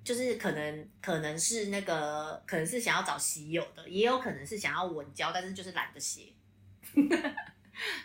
[0.06, 6.32] 就是可能可能是那个，可能是想要找稀有的，也有可能是想要稳交，但是就是懒得写。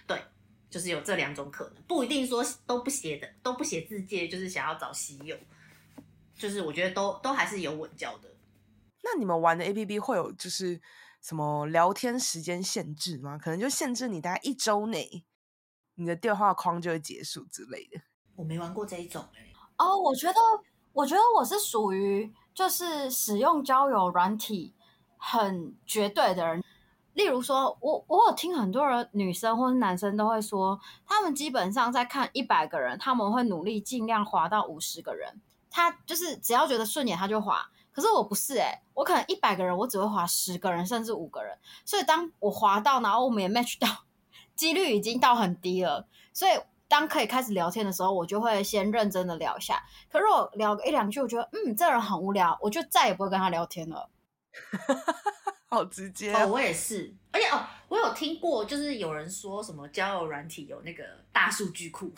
[0.08, 0.20] 对，
[0.68, 5.38] 就是有这两种可能，不一定说都不写的，都不写字界，就是想要找稀有。
[6.34, 8.28] 就是我觉得都都还是有稳交的。
[9.04, 10.82] 那你们玩的 APP 会有就是
[11.22, 13.38] 什么聊天时间限制吗？
[13.38, 15.24] 可能就限制你大概一周内，
[15.94, 18.02] 你的电话框就会结束之类的。
[18.36, 19.54] 我没玩过这一种哎、欸。
[19.78, 20.34] 哦，我觉得。
[20.94, 24.74] 我觉得我是属于就是使用交友软体
[25.18, 26.64] 很绝对的人，
[27.14, 37.66] 例如说，我我有听很多人女生或是男生都会说，他们基本上在看一百个人，他们会努力尽量滑到五十个人，他就是只要觉得顺眼他就滑。
[37.94, 43.88] 可是我不是诶、我可能一百个人我只会滑十个人甚至五个人，所以当我滑到，然后我们也 match 到，
[44.56, 46.52] 几率已经到很低了，所以。
[46.92, 49.82] 当可以开始聊天的时候，我就会先认真的聊一下。
[50.12, 54.10] 可是我聊个一两句，我觉得嗯，这人很无聊，我就再也不会跟他聊天了。
[55.72, 57.16] 好直接哦，我也是。
[57.32, 61.02] 而且哦，我有听过，就是有人说什么交友软体有那个
[61.32, 62.12] 大数据库。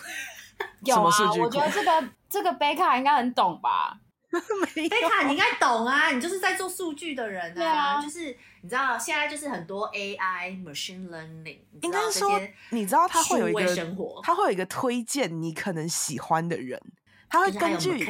[0.83, 3.99] 有啊，我觉得这个这个贝卡应该很懂吧。
[4.73, 8.01] 贝卡，你应该懂啊，你就是在做数据的人啊，啊。
[8.01, 12.41] 就是你知道现在就是很多 AI machine learning，应该说
[12.71, 16.81] 你知道它会有一个生活，它会有一个推荐你可能喜欢的人，
[17.29, 18.03] 它会根据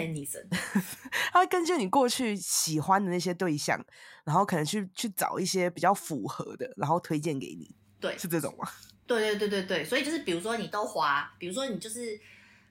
[1.31, 3.83] 它 会根据你过去喜欢的那些对象，
[4.23, 7.75] 然后可能去去找一些比较符合的，然后推荐给你。
[7.99, 8.69] 对，是这种吗？
[9.05, 12.19] 对对对对对，所以就是比如说你都滑，比如说你就是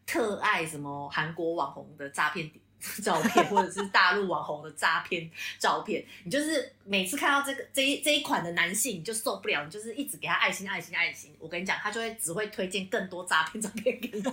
[0.07, 2.51] 特爱什么韩国网红的诈骗
[3.03, 11.33] 照片，或者是大陆网红的诈骗照片，你就是每次看到这个这一这一款的男性，你就受不了，你就是一直给他爱心爱心爱心。
[11.39, 14.21] 我跟你讲，他就会只会推荐更多诈骗照片给你。
[14.21, 14.31] 欸、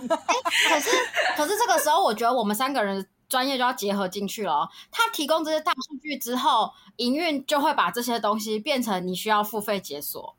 [0.68, 0.90] 可是
[1.36, 4.68] 可是这个时候，我觉得我们三个人专业就要结合进去了。
[4.90, 10.34] 他提供这些大数据之后，营运就会把这些东西变成你需要付费解锁。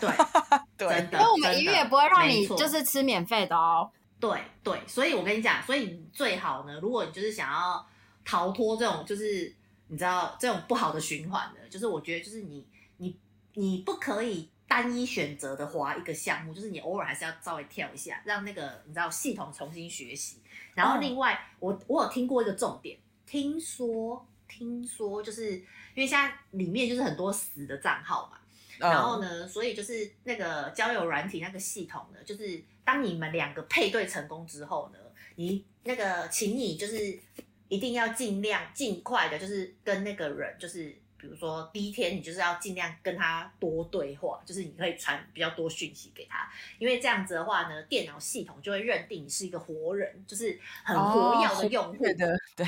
[0.00, 0.08] 对
[0.78, 3.90] 对，因为我们营运也不会让你就是吃免费的哦。
[4.18, 7.86] 对对，所以我跟你讲，所以最好呢，如果你就是想要
[8.24, 9.54] 逃脱这种，就是
[9.88, 13.16] 你知道这种不好的循环的，就是我觉得就是你你
[13.54, 20.38] 你不可以单一选择的划一个项目，就是你偶尔还是要稍微跳一下，让那个你知道系统重新学习。
[20.74, 28.38] 然后另外，哦、我我有听过一个重点，听说听说就是因为现在里面就是很多死的账号嘛，
[28.78, 34.98] 然后呢，所以就是那个交友软体那个系统呢，就是当你们两个配对成功之后呢，
[35.36, 37.18] 你那个，请你就是
[37.68, 40.96] 一定要尽量尽快的，就是跟那个人就是。
[41.18, 52.04] 比如说第一天你就是要尽量跟他多对话，就是你可以传比较多讯息给他，因为这样子的话呢，电脑系统就会认定你是一个活人，就是很活跃的用户。
[52.04, 52.66] 的，对，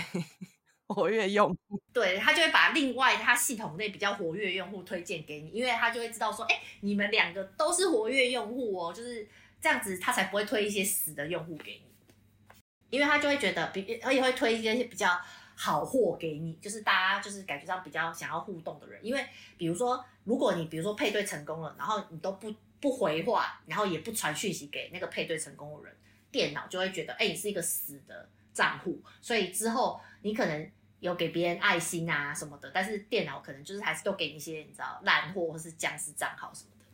[0.94, 9.28] 活跃用户，对，他就会把另外他系统内比较活跃用户推荐给你，因为他就会知道说，哎，你们两个都是活跃用户哦，就是
[9.60, 12.56] 这样子，他才不会推一些死的用户给你，
[12.90, 15.20] 因为他就会觉得比，而且会推一些比较。
[15.60, 25.96] 好货给你，就是大家就是感觉上比较想要互动的人，因为比如说，如果你比如说配对成功了，然后你都不不回话，然后也不传讯息给那个配对成功的人，
[26.30, 30.70] 电脑就会觉得，哎、你是一个死的账户，所以之后你可能
[31.00, 36.84] 有给别人爱心啊什么的，但是电脑可能就是还是都给你一些你知道烂货或是僵尸账号什么的，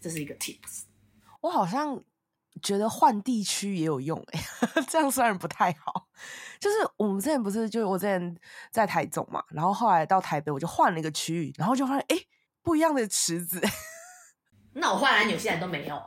[0.00, 0.82] 这是一个 tips。
[1.40, 2.02] 我好像。
[2.62, 6.08] 觉得换地区也有用哎、欸， 这样虽然不太好，
[6.58, 8.34] 就是我们之前不是，就是我之前
[8.70, 12.28] 在台中嘛，然后后来到台北，我就换了一个区域，然后就发现哎、欸，
[12.62, 13.60] 不一样的池子。
[14.72, 16.02] 那我换来纽西兰都没有，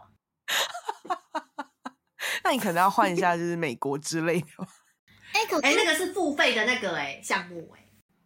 [2.43, 4.47] 那你可能要换一下，就是美国之类的。
[5.33, 7.79] 哎、哎、欸，那个是付费的那个哎、欸、项目哎、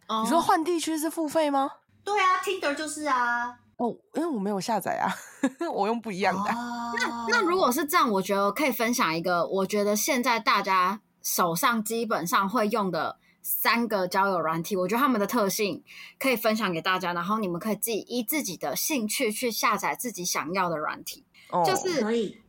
[0.08, 1.70] 欸，你说换地区是付费吗？
[2.04, 3.58] 对啊，Tinder 就是啊。
[3.76, 5.12] 哦，因为我没有下载啊，
[5.74, 6.42] 我用不一样的。
[6.42, 6.94] Oh.
[6.96, 15.82] 那那如果是这样，我觉得可以分享一个，我觉得现在大家手上基本上会用的三个交友软体，我觉得他们的特性
[16.20, 21.26] 可以分享给大家，然后你们可以自己依自己的兴趣去下载自己想要的软体。
[21.50, 21.66] Oh.
[21.66, 22.04] 就是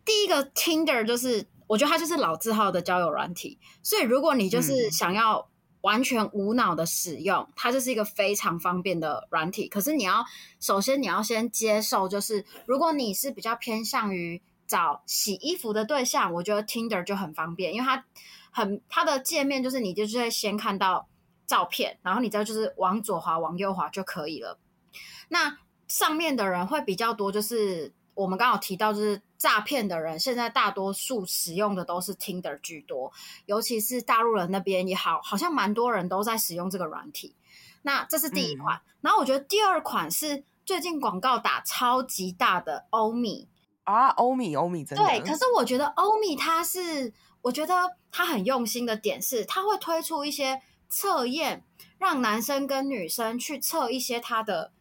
[0.05, 5.49] 第一个 Tinder，就是我觉得它就是老字号的交友软体，所以如果你就是想要。
[5.81, 9.67] 完全无脑的使用，它就是一个非常方便的软体。
[9.67, 10.25] 可是你要
[10.59, 18.03] 首先你要先接受，就是如果你是比较偏向于找洗衣服的对象，我觉得 Tinder 就很方便，因为它
[18.49, 21.07] 很它的界面就是你就是会先看到
[21.45, 24.57] 照片，然后你再就是往左滑往右滑就可以了。
[25.29, 29.21] 那上面的人会比较多，就是我们刚好提到就是。
[29.37, 33.11] 诈骗的人现在大多数使用的都是 Tinder 居多，
[33.45, 37.35] 尤其是大陆人那边也好，好像蛮多人都在使用这个软体。
[37.83, 43.47] 那这是第一款，嗯、然后我觉得第二款是最近广告打超级大的欧米
[43.83, 45.19] 啊，欧米欧米真的对。
[45.19, 51.63] 可是我觉得欧米它是，我觉得它很用心的点是，它会推出一些测验，
[51.99, 54.71] 让男生跟女生去测一些他的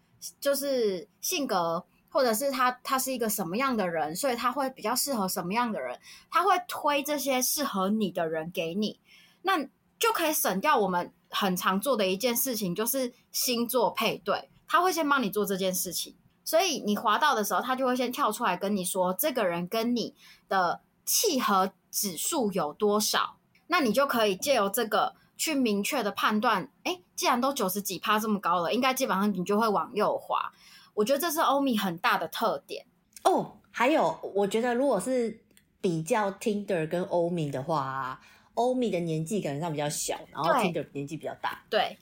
[0.41, 1.85] 就是性格。
[2.15, 5.99] 或者是他他是一个什么样的人，所以他会比较适合什么样的人，
[6.31, 9.01] 他会推这些适合你的人给你，
[9.43, 9.59] 那
[9.99, 20.15] 就可以省掉我们很常做的一件事情，就是星座配对，他会先帮你做这件事情，所以你滑到的时候，他就会先跳出来跟你说，这个人跟你
[20.49, 30.53] 的契合指数有多少，那你就可以借由这个去明确的判断，诶，既然都九十几趴这么高了，应该基本上你就会往右滑。
[30.95, 32.87] 我觉得这是欧米很大的特点
[33.25, 33.59] 哦。
[33.71, 35.43] 还有，我觉得如果是
[35.81, 38.21] 比较 Tinder 跟欧米的话，
[38.55, 41.65] 欧米的年纪感觉上比较小，然后 Tinder 年纪比较大。
[41.69, 41.99] 对。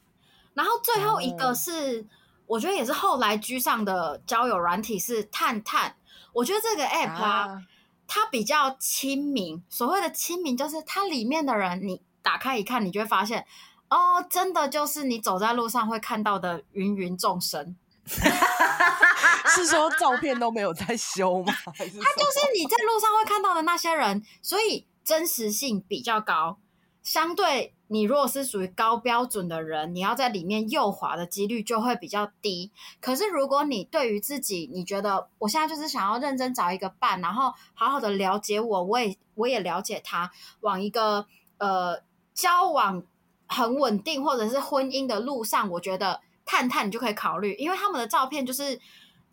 [0.55, 2.05] 然后最后一个是，哦、
[2.47, 5.97] 我觉得也是后来居上的交友软体是探探。
[6.35, 7.63] 我觉得这个 app 啊，啊
[8.07, 9.63] 它比较亲民。
[9.71, 13.47] 所谓的亲民，就是它里面的人，你打开一看，你就会发现，
[13.89, 17.75] 哦，真的就是你走在路上会看到的芸芸众生。
[19.55, 21.53] 是说照片都没有在修吗？
[21.65, 26.59] 他就是你在路上会看到的那些人，所以真实性比较高。
[27.03, 32.71] 相对你如果是属于高标准的人，你要在里面右滑的几率就会比较低。
[33.01, 41.27] 可是如果你对于自己，你觉得我现在就是想要认真找一个伴，然后好好的了解我，我也我也了解他，往一个
[41.59, 42.01] 呃
[42.33, 43.03] 交往
[43.47, 46.21] 很稳定或者是婚姻的路上，我觉得。
[46.53, 48.79] 探探你就可以考虑，因为他们的照片就是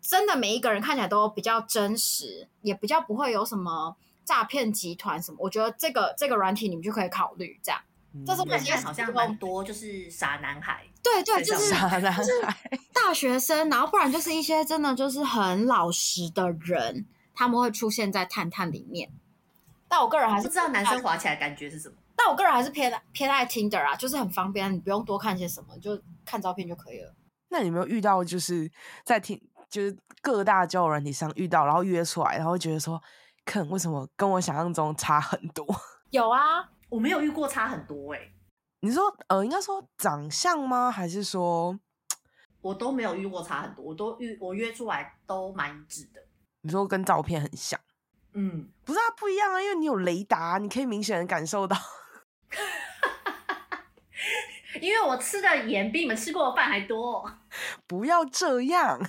[0.00, 5.36] 真的，每一个人看起来都比较真实，也比较不会有什么诈骗集团什么。
[5.38, 7.78] 我觉得这个这个软体你们就可以考虑这样。
[8.14, 10.86] 嗯、这是我觉得好像蛮多，就是傻男孩。
[11.02, 12.22] 对对，就是傻男孩，
[12.94, 17.04] 大学生，然后不然就是一些真的就是很老实的人，
[17.34, 19.10] 他们会出现在探探里面。
[19.88, 21.96] 但我个人还是不知道男生滑起来感觉是什么。
[22.22, 27.14] 但我个人还是偏偏爱 Tinder 啊，就是很方便，你不用多看些什么，就看照片就可以了。
[27.48, 28.70] 那你有没有遇到就是
[29.04, 29.40] 在听，
[29.70, 33.02] 就是各大交友软体上遇到，然后约出来，然后觉得说，
[33.46, 35.66] 看为什么跟我想象中差很多？
[36.10, 38.32] 有啊，我没有遇过差很多哎、欸。
[38.80, 40.90] 你说呃，应该说长相吗？
[40.90, 41.78] 还是说
[42.60, 46.20] 我都没有遇过差很多，我都遇我约出来都蛮一致的。
[46.60, 47.80] 你说跟照片很像？
[48.34, 51.76] 嗯，不是啊，不一样啊，因为你有雷达，你可以明显的感受到。
[54.80, 57.30] 因为我吃的盐比你们吃过的饭还多。
[57.86, 59.00] 不要这样。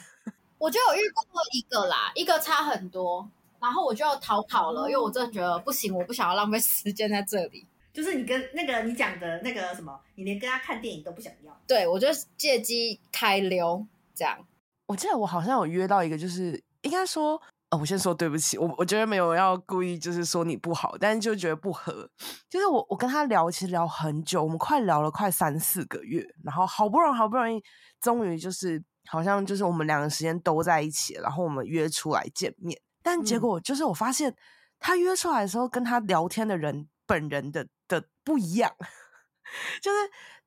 [0.58, 1.24] 我就有遇过
[1.54, 3.30] 一个啦，一个差很多，
[3.60, 7.66] 然后我就要逃跑了，因为我真的觉得不行，我不想要浪费时间在这里。
[7.94, 11.62] 就是你跟那个你讲的那个什么，你连跟他看电影都不想要。
[11.68, 13.86] 对，我就借机开溜
[14.16, 14.46] 这样。
[14.88, 17.42] 我记得我好像有约到一个，就是应该说。
[17.72, 22.06] 哦，我先说对不起，我我觉得没有要故意就是说你不好，但是就觉得不合。
[22.50, 27.64] 就是我我跟他聊，其实聊很久，我们快聊了快三四个月，然后好不容易好不容易，
[28.02, 32.78] 终于就是好像就是我们两个时间都在一起，然后我们约出来见面。
[33.02, 34.36] 但结果就是我发现
[34.78, 38.70] 他约出来的时候，跟他聊天的人本人的的不一样，
[39.82, 39.98] 就是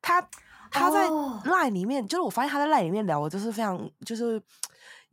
[0.02, 0.20] 他
[0.70, 2.10] 他在 LINE 里面，oh.
[2.10, 4.42] 就是我发现他在 LINE 里面聊的就是非常就是。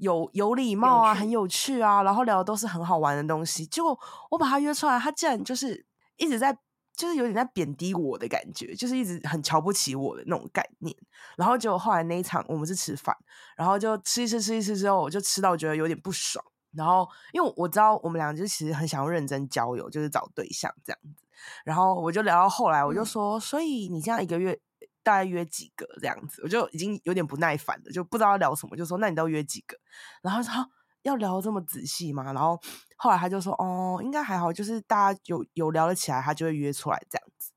[0.02, 3.64] 有有礼貌啊，有很有趣啊，然后聊的都是很好玩的东西。
[3.68, 3.98] 结果
[4.32, 5.86] 我把他约出来，他竟然就是
[6.18, 6.52] 一直在，
[6.96, 10.96] 就是有点在贬低我的感觉，就是一直很瞧不起我的那种概念。
[11.38, 13.16] 然后结果后来那一场我们是吃饭，
[13.56, 16.44] 然后就吃一吃吃一吃之后，我就吃到觉得有点不爽。
[16.74, 21.24] 然后因为我知道我们俩就其实很想要认真交友，就是找对象这样子。
[21.64, 24.60] 然后我就聊到后来，我就说，嗯、所以你这样一个月。
[25.04, 29.78] 大概约几个这样子，我就已经有点不耐烦了，就不知道要聊什么，就说那你都约几个？
[30.22, 30.54] 然后说
[31.02, 32.24] 要聊这么仔细吗？
[32.34, 32.60] 然后
[32.98, 37.52] 后来他就说哦，应该还好，就是大家有有聊得起来，他就会约出来这样子。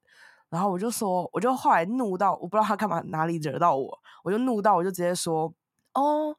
[0.48, 5.52] 然后我就说，我就后来怒到我不知道他干嘛哪里惹到我，我就怒到我就直接说
[5.92, 6.34] 哦，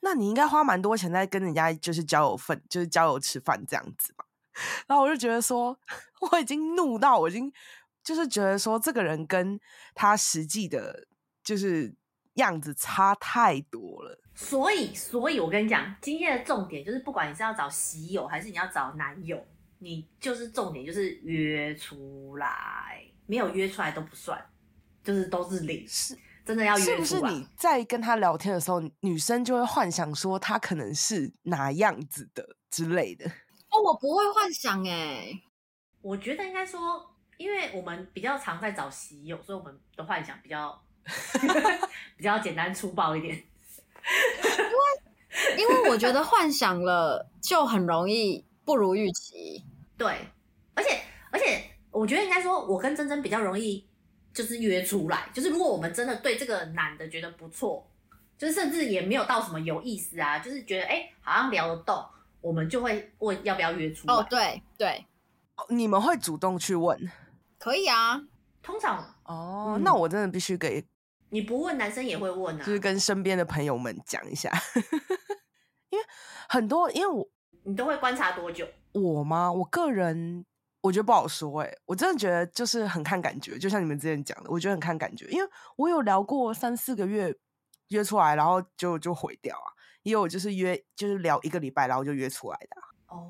[0.00, 4.24] 那你应该花蛮多钱在跟人家就是交友份，就是交友吃饭这样子嘛。
[4.86, 5.76] 然后我就觉得说，
[6.30, 7.52] 我已经怒到我已经。
[8.04, 9.58] 就是觉得说这个人跟
[9.94, 11.06] 他实际的，
[11.42, 11.92] 就是
[12.34, 14.20] 样子差太多了。
[14.34, 19.42] 所以，所以我跟你讲，今天的重点就是，不管你是要找喜友还是你要找男友，
[19.78, 24.44] 你就是重点就是约出来，没有约出来都不算，
[25.02, 25.86] 就是都是零。
[25.88, 27.04] 是，真的要约出来。
[27.04, 33.24] 是不是你在跟他聊天的时候，女生就会幻想说他可能是哪样子的之类的？
[33.70, 35.40] 哦，我不会幻想哎，
[36.02, 37.13] 我觉得应该说。
[37.36, 40.80] 因为我们比较常在找喜友，所以我们的幻想比较
[42.16, 43.34] 比较简单粗暴一点。
[45.56, 49.64] 因为因为我觉得幻想了就很容易不如预期。
[49.96, 50.28] 对，
[50.74, 53.86] 而且而且我觉得应该说，我跟珍珍比较容易
[54.32, 57.86] 就是约出来，就是如果我们真的对这个男的觉得不错，
[58.36, 62.04] 就是甚至也没有到什么有意思啊，就是觉得哎好像聊得动，
[62.40, 64.14] 我们就会问要不要约出来。
[64.14, 65.06] 哦，对对，
[65.68, 67.10] 你们会主动去问。
[67.64, 68.20] 可以啊，
[68.62, 70.86] 通常哦，嗯、那我真的必须给
[71.30, 74.52] 你不问，男生也会问啊，就是跟身边的朋友们讲一下，
[75.88, 76.04] 因为
[76.46, 77.26] 很多，因为我
[77.62, 78.68] 你都会观察多久？
[78.92, 79.50] 我吗？
[79.50, 80.44] 我个人
[80.82, 87.34] 我觉得不好说，哎，我真的觉得就是很看感觉，就像你们之前讲的，我觉得很看感觉，因为我有聊过三四个月
[87.88, 92.76] 约出来，然后就就毁掉啊，也有就是约就是聊一个礼拜，然后就约出来的。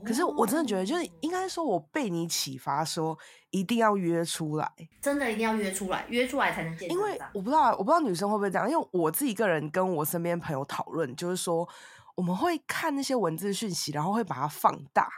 [0.04, 3.18] 可是我真的觉得，就是应该说，我被你启发，说
[3.50, 6.90] 一定要约出来，真的一定要约出来，约出来才能见。
[6.90, 11.68] 因为我不知道，我不知道女生会不会这样，因为我自己个人跟我身边朋友讨论，就是说
[12.14, 15.08] 我们会看那些文字讯息，然后会把它放大，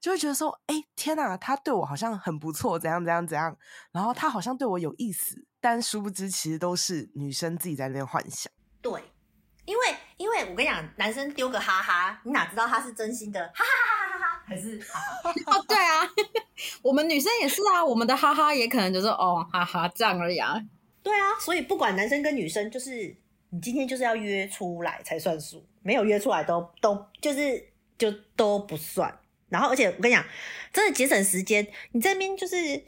[0.00, 3.56] 就会觉得说，哎，天哪，他对我好像很不错，怎样怎样怎样，
[3.90, 8.52] 然后他好像对我有意思，但殊不知其实都是女生自己在那边幻想。
[8.80, 9.00] 对，
[9.72, 14.42] 因为因为我跟你讲，男生丢个哈哈，你哪知道他是真心的，哈哈哈哈哈哈。
[14.44, 16.06] 还是哈哈哦，对啊，
[16.82, 20.62] 我们女生也是啊，我们的哈哈也可能就是哦哈哈这样而已啊。
[21.02, 23.16] 对啊，所以不管男生跟女生，就是
[23.48, 27.66] 你今天就是要约出来才算数，没有约出来都都就是
[27.96, 29.18] 就都不算。
[29.48, 30.22] 然后而且我跟你讲，
[30.70, 32.84] 真的节省时间，你这边就是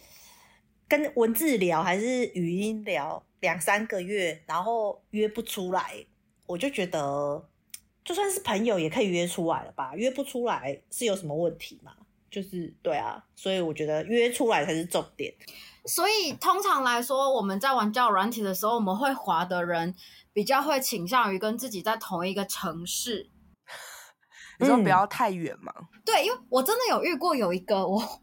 [0.87, 6.05] 跟文字聊还是语音聊两三个月，然后约不出来，
[6.47, 7.49] 我就觉得。
[8.05, 9.95] 就算是朋友也可以约出来了吧？
[9.95, 11.91] 约不出来是有什么问题吗？
[12.31, 15.33] 就是对啊，所以我觉得约出来才是重点。
[15.87, 19.95] 所以通常来说，我们在玩交友软体的时候，我们会滑的人
[20.35, 23.31] 比较会倾向于跟自己在同一个城市，
[24.61, 25.87] 你说不要太远嘛、嗯。
[26.05, 28.21] 对，因为我真的有遇过有一个我，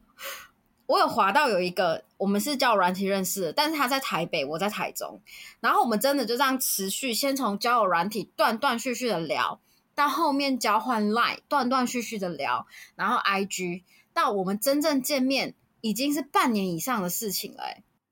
[0.91, 5.21] 我有滑到有一个，我们是交友软体认识的，但是他在台北，我在台中，
[5.61, 9.61] 然后我们真的就这样持续，先从交友软体断断续续的聊。
[9.95, 13.83] 到后面交换 line，断断续续的聊，然后 IG，
[14.13, 17.63] 到我们真正见面已经是半年以上的事情了。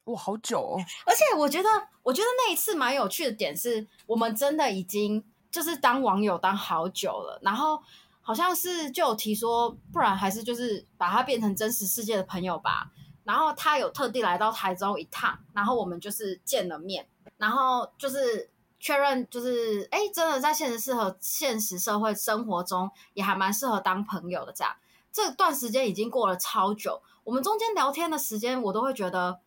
[0.05, 0.80] 哇，好久哦！
[1.05, 1.69] 而且我觉得，
[2.03, 7.82] 我觉得那一次蛮有趣的点是，我们真的已经就是当网友当好久了，然后
[8.30, 12.91] 好像是就有提说，不然还是就是把他变成真实世界的朋友吧。
[13.23, 17.07] 然后他有特地来到台中一趟，然后我们就是见了面，
[17.38, 18.47] 然后就是
[18.80, 24.75] 确认，就是哎，真的在现实适合现实社会生活中也还蛮适合当朋友的这样。
[25.11, 29.39] 这段时间已经过了超久，我们中间聊天的时间，我都会觉得。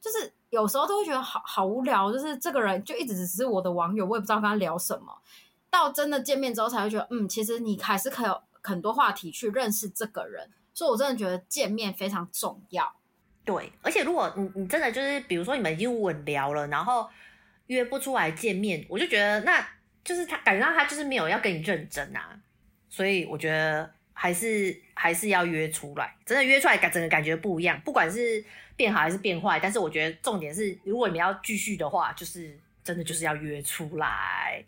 [0.00, 5.16] 就是有时候都会觉得好好无聊，就是这个人就一直只是我的网友，我也不知道跟他聊什么。
[5.74, 10.48] 到真的见面之后，才会觉得，嗯，其实你还是可以有很多话题去认识这个人。
[10.72, 12.94] 所以，我真的觉得见面非常重要。
[13.44, 17.10] 对，而且如果你你真的就是，比如说你们已经稳聊了，然后
[17.66, 19.66] 约不出来见面，我就觉得那
[20.04, 22.38] 就是他感觉到他就是没有要跟你认真啊。
[22.88, 28.44] 所以我觉得还是还是要约出来，真的约出来感整个感觉不一样，不管是。
[28.76, 29.60] 变好还是变坏？
[29.60, 34.64] 但是我觉得重点是，如果你们要继续的话，就是真的就是要约出来，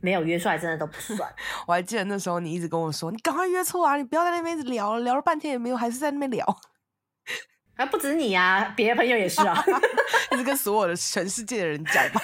[0.00, 1.28] 没有约出来真的都不算。
[1.66, 6.58] 我还记得那时候你一直跟我说，你赶快约出来，你不要在那边一直聊，聊了半天也没有，还是在那边聊。
[7.74, 9.64] 还 不止你啊，别的朋友也是啊，
[10.32, 12.20] 一直跟所有的全世界的人讲吧。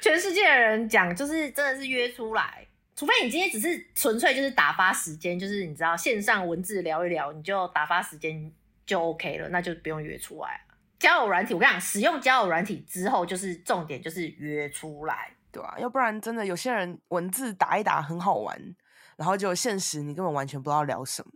[0.00, 8.52] 全世界的人讲，就是真的是约出来，除非你今天只是纯粹就是打发时间，就是你知道线上文字聊一聊，你就打发时间。
[8.86, 10.74] 就 OK 了，那就不用约出来了。
[10.98, 18.76] 交友软体，我跟你讲，使用交友软体之后，就是重点就是约出来，对啊，要不然真的有些人文字打一打很好玩，
[19.16, 21.30] 然后就现实你根本完全不知道聊什么。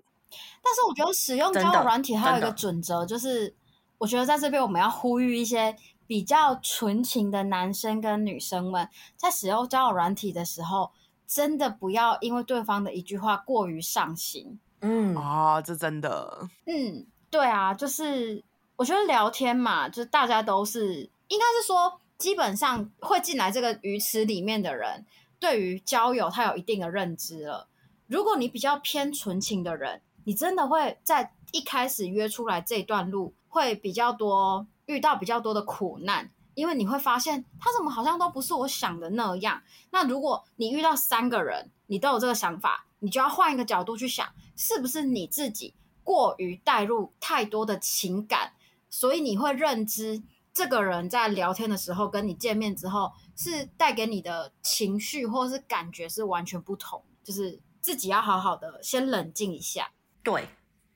[0.62, 3.54] 但是我觉得使用交友软体还有一个准则，就是
[3.96, 5.74] 我觉得在这边我们要呼吁一些
[6.06, 10.90] 比较纯情的男生跟女生们，在使用交友软体的时候，
[11.26, 14.58] 真的不要因为对方的一句话过于上心。
[14.80, 17.06] 嗯啊，这真的，嗯。
[17.30, 18.42] 对啊，就是
[18.76, 25.06] 我觉得聊天嘛，就是大家都是，应该是说，基本上会进来这个鱼池里面的人，
[25.38, 27.68] 对于交友他有一定的认知了。
[28.08, 39.62] 如果你比较偏纯情的人，你真的会在一开始约出来这段路会比较多，遇到比较多的苦难，因为你会发现他怎么好像都不是我想的那样。
[39.90, 45.74] 那如果你遇到三个人，你都有这个想法，你就要换一个角度去想，是不是你自己？
[46.02, 48.54] 过于带入太多的情感，
[48.88, 50.22] 所以你会认知
[50.58, 59.88] 这个人在聊天的时候跟你见面之后是带给你的情绪或是感觉是完全不同，就是自己要好好的先冷静一下。
[60.24, 60.48] 对，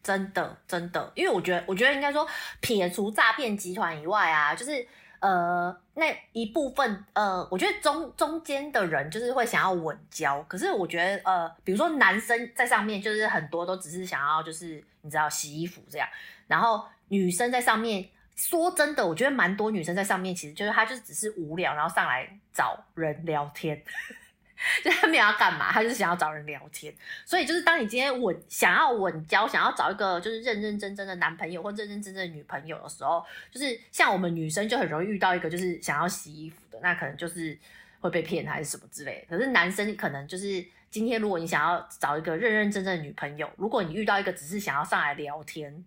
[0.02, 2.26] 真的真的，因为我觉得，我觉得应该说
[2.60, 4.84] 撇除诈骗集团以外啊，就是。
[5.22, 16.08] 呃，那一部分呃，我觉得中中间的人就是会想要稳交，可是我觉得呃，比如说男生在上面就是很多都只是想要就是你知道洗衣服这样，
[16.48, 18.04] 然后女生在上面，
[18.36, 23.82] 说真的，我觉得蛮多女生在上面其实就是她就是只是无聊，然后上来找人聊天。
[24.84, 26.94] 就他没有要干嘛，他就是想要找人聊天。
[27.24, 37.58] 所以就是当你今天稳想要稳交，想要找一个就是认认真真的男朋友或认认真真的女朋友的时候，就是像我们女生就很容易遇到一个就是想要洗衣服的，那可能就是
[37.98, 39.26] 会被骗还是什么之类。
[39.28, 45.84] 可是男生可能就是今天如果你想要找一个认认真真的女朋友，如果你遇到一个只是想要上来聊天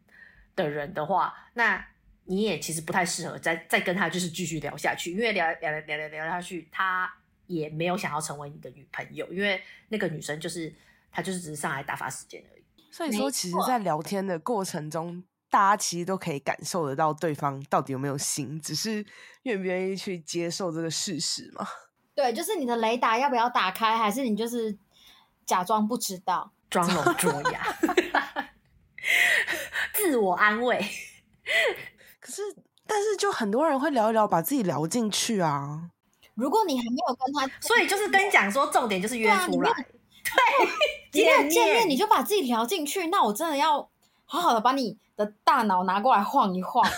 [0.54, 1.82] 的人的话，那
[2.26, 7.12] 你也其实不太适合再再跟他就是继续聊下去，因为聊聊聊聊聊下去他。
[7.48, 10.74] 也没有想要成为你的女朋友，因为那个女生就是
[11.12, 12.64] 她，就是只是上来打发时间而已。
[12.92, 19.06] 所以说，其实，在聊天的过程中，大家其实都可以感受得到对方到底有没有心，只是
[19.44, 21.68] 愿不愿意去接受这个事实嘛。
[22.16, 24.76] 对，就是你的雷达要不要打开，还是你就是
[25.46, 27.78] 假装不知道，装聋作哑
[29.94, 30.84] 自我安慰。
[32.26, 32.42] 可是，
[32.88, 35.92] 但是就很多人会聊一聊，把自己聊进去啊。
[36.34, 39.72] 如果你还没有跟他，所以就是跟你讲说，重点就是约出来。
[41.14, 43.88] 对，没有见面你就把自己聊进去，那我真的要
[44.26, 46.84] 好好的把你的大脑拿过来晃一晃。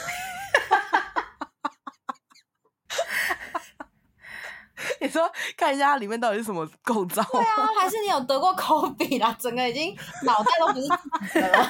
[5.01, 7.21] 你说看一下它里面到底是什么构造？
[7.23, 9.36] 对啊，还是你有得过 COVID 啦？
[9.38, 11.69] 整个已经脑袋都不是自己的了。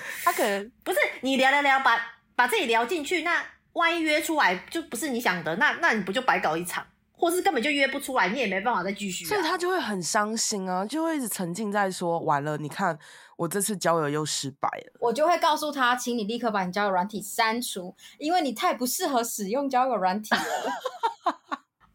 [0.24, 1.98] 他可能不是你聊聊聊，把
[2.34, 3.44] 把自己聊进去那。
[3.74, 9.28] 万一约出来就不是你想的，那那你不就白搞一场，或是根本就约不出来，你也没办法再继续啊。
[9.28, 12.98] 所以他就会很伤心啊，就会一直沉浸在说完了，你看
[13.36, 14.92] 我这次交友又失败了。
[14.98, 20.72] 我就会告诉他，请你立刻把你交友软体删除，因为你太不适合使用交友软体了。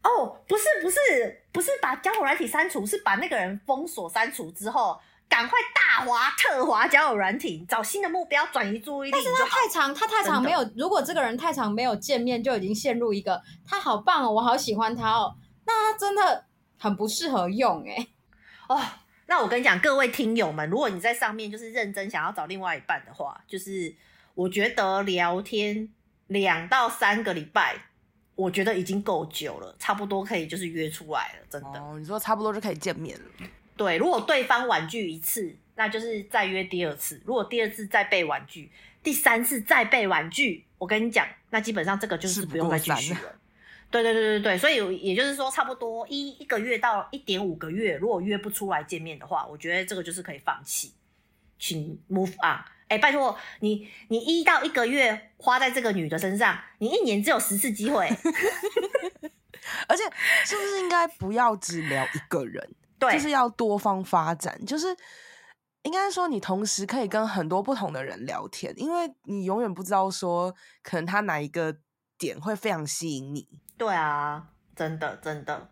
[0.04, 0.98] 哦，不是不是
[1.52, 4.98] 不是把交友软体删除，是把那个人封锁删除之后，
[5.28, 9.12] 赶快大滑特滑交友软体，找新的目标，转移注意力。
[9.12, 10.70] 但是他太长，他太长没有。
[10.76, 15.34] 如果这个人太长没有见面，就已经陷入一个他好棒哦，我好喜欢他哦，
[15.66, 16.44] 那他真的
[16.78, 18.06] 很不适合用哎。
[18.68, 18.80] 哦，
[19.26, 23.94] 那我跟你讲，各位听友们，如果你在上面就是认真想要找另外一半的话，就是
[24.34, 25.88] 我觉得聊天
[26.28, 27.76] 两到三个礼拜，
[28.36, 31.80] 我觉得已经够久了，差不多可以就是约出来了，真的。
[31.80, 33.24] 哦，你说差不多就可以见面了。
[33.76, 37.20] 对，如果对方婉拒一次，那就是再约第二次。
[37.24, 38.70] 如果第二次再被婉拒，
[39.02, 43.20] 第三次再被婉拒，我跟你讲，那基本上这个就是不用再继续了。
[43.90, 50.92] 对对对对对，所以也就是说，差不多一一个月到一点五个月，如果约不出来见面的话，我觉得这个就是可以放弃，
[51.58, 52.64] 请 move on。
[52.88, 58.08] 哎，拜托你，你一到一个月花在这个女的身上，你一年只有十次机会。
[59.88, 60.02] 而且，
[60.44, 62.68] 是不是应该不要只聊一个人？
[63.04, 64.86] 对，就是要多方发展，就是
[65.82, 71.76] 应该说你同时可以跟很多不同的人聊天，因为你永远不知道说可能他哪一个
[72.18, 73.46] 点会非常吸引你。
[73.76, 75.70] 对啊，真的真的，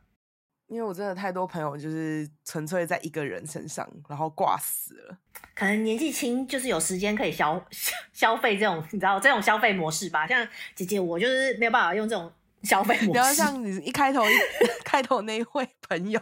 [0.67, 5.19] 因为我真的太多朋友就是纯粹在一个人身上，然后挂死了。
[5.55, 7.63] 可能年纪轻，就是有时间可以消
[8.13, 10.27] 消费这种，你知道这种消费模式吧？
[10.27, 12.31] 像姐姐我就是没有办法用这种
[12.65, 13.19] 消费模式。
[13.19, 14.33] 然后像你一开头一
[14.85, 16.21] 开头那一位朋友。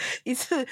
[0.24, 0.66] 一次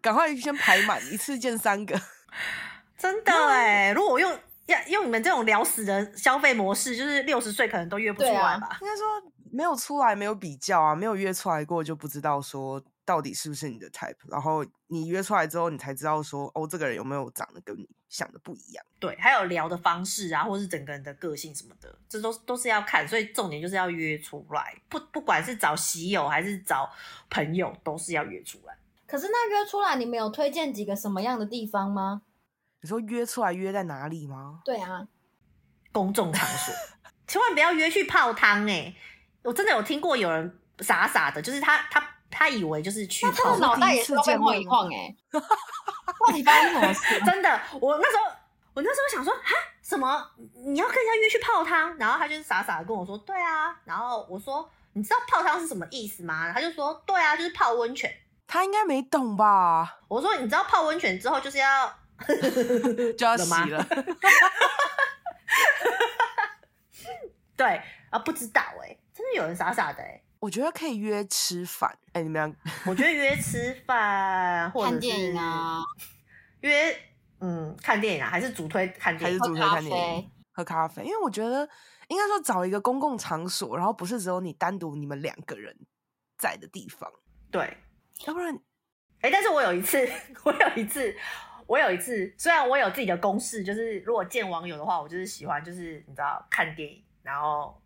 [0.00, 2.00] 赶快先排满，一次见三个，
[2.98, 3.92] 真的哎！
[3.92, 8.68] 如果我用要用你们这种聊死的消费模式，就是六十岁可能都约不出来吧？
[8.70, 9.04] 啊、应该说
[9.52, 14.16] 没有出来，没有比较啊，没有约出来过就不知道说到底是不是你的 type。
[14.28, 18.86] 然后你约出来之后，你才知道说哦，这个人有没有长得跟你想的不一样？
[19.00, 23.06] 对，还有聊的方式啊，或是整个人的个性什么的，这都都是要看。
[23.08, 26.88] 所以重点就是要约出来，不不管是找喜友还是找
[27.28, 28.78] 朋友，都是要约出来。
[29.04, 32.22] 可是那约出来，你们有推荐几个什么样的地方吗？
[32.82, 34.60] 你说约出来约在哪里吗？
[34.64, 35.08] 对啊，
[35.90, 36.72] 公众场所，
[37.26, 38.96] 千万不要约去泡汤哎、欸！
[39.42, 45.16] 我真的有听过有人傻傻的，就是他他他以为就是去泡汤，他的脑袋也是被晃一晃哎、 欸。
[46.26, 47.20] 到底发生什么事？
[47.24, 48.24] 真的，我那时候
[48.74, 50.28] 我那时候想说，哈，什么？
[50.66, 51.96] 你要跟人家约去泡汤？
[51.96, 53.76] 然后他就是傻傻的跟我说，对啊。
[53.84, 56.52] 然后我说，你知道泡汤是什么意思吗？
[56.52, 58.12] 他就说，对啊，就是泡温泉。
[58.46, 60.00] 他应该没懂吧？
[60.08, 61.88] 我说，你知道泡温泉之后就是要
[63.16, 63.86] 就要洗了。
[67.56, 67.80] 对
[68.10, 70.22] 啊，不知道哎、欸，真的有人傻傻的哎、欸。
[70.44, 72.74] 我觉得可以约吃饭，哎、欸，你们俩？
[72.86, 75.82] 我觉得约吃饭或者看电影啊，
[76.60, 76.94] 约
[77.40, 81.02] 嗯看电影啊，还是主推看电影，还是主推看电影，喝咖啡。
[81.02, 81.66] 因为我觉得
[82.08, 85.74] 应该说找一个公共场所，然后不是只有你单独你们两个人
[86.36, 87.10] 在的地方。
[87.50, 87.78] 对。
[88.26, 88.54] 要不然，
[89.22, 90.06] 哎、欸，但是我有一次，
[90.44, 91.16] 我有一次，
[91.66, 97.80] 我有一次，虽然我有自己的公式，就是如果见网友的话，我就是喜欢，就是你知道，看电影，然后，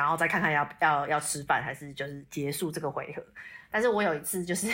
[0.00, 3.22] 然后再看看要要要吃饭，还是就是结束这个回合。
[3.70, 4.68] 但是我有一次，就是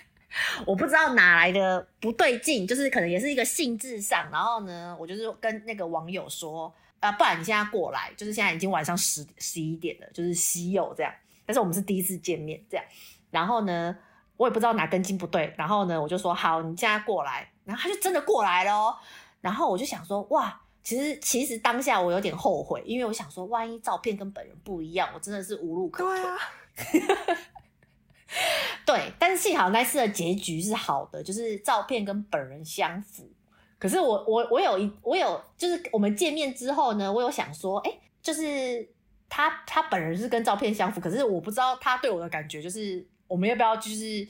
[0.66, 11.12] 我不知道哪来的不对劲，就是可能也是一个性质上，然后呢，我就是跟那个网友说，啊，不然你现在过来，就是现在已经晚上十十一点了，就是稀有这样，
[11.46, 12.84] 但是我们是第一次见面这样，
[13.30, 13.96] 然后呢。
[14.38, 18.96] 我也不知道哪根筋不对，然后呢，我就说好，你现在过来，然后他就真的过来了。
[19.40, 26.22] 然后我就想说，哇，其实其实当下我有点后悔，因为我想说，万一照片跟本人不一样，我真的是无路可退。
[26.22, 27.36] 对啊，
[28.86, 33.30] 对，但是幸好那次的结局是好的，就是照片跟本人相符。
[33.78, 38.88] 可是我我我有一我有就是我们见面之后呢，我有想说，哎，就是
[39.28, 43.06] 他他本人是跟照片相符，可是我不知道他对我的感觉就是。
[43.28, 44.26] 我们要不要就是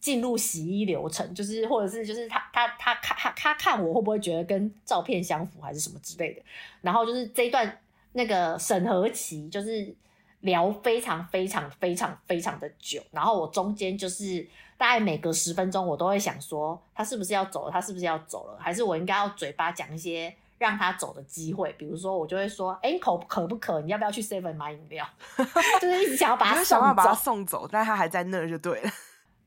[0.00, 1.34] 进入洗衣流程？
[1.34, 6.42] 就是或者是就是他他他看他他看我会不会觉得跟照片相符，还是什么之类的？
[6.80, 7.78] 然后就是这一段
[8.12, 9.94] 那个审核期，就是
[10.40, 13.02] 聊非常非常非常非常的久。
[13.10, 14.44] 然后我中间就是
[14.78, 17.70] 大概每隔十分钟，我都会想说他是不是要走了？
[17.70, 18.58] 他是不是要走了？
[18.58, 21.70] 还是我应该要嘴巴讲一些让他走的机会？
[21.78, 23.80] 比如说我就会说：“哎，口渴不渴？
[23.82, 25.06] 你要不要去 Seven 买饮料？”
[25.80, 28.90] 就是一直想要把他送走，把他送走，但他还在那儿就对了。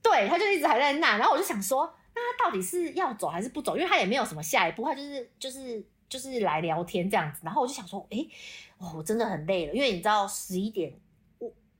[0.04, 3.76] 对，他就一直还在那，然后我就想说，那他到底是要走还是不走？
[3.76, 7.40] 因为他也没有什么下一步，他就是就是就是来聊天这样子。
[7.44, 8.18] 然后我就想说，哎，
[8.78, 10.94] 哦，我真的很累了，因为你知道十一点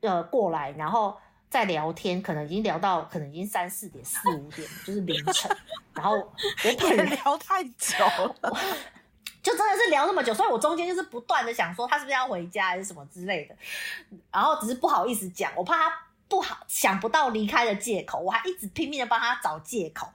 [0.02, 1.16] 呃过来，然后
[1.50, 5.56] 再聊天，可能已经聊到可能已经三四点、四五点，就是凌晨。
[5.94, 6.34] 然后我
[6.80, 8.06] 本人聊太久
[8.42, 8.58] 了。
[9.44, 13.54] 就真的是聊那么久，所以我中间就是不断的想说他是不是要回家还是什么之类的，
[14.32, 15.94] 然后只是不好意思讲，我怕他
[16.34, 20.08] 不好想不到离开的借口，我还一直拼命的帮他找借口，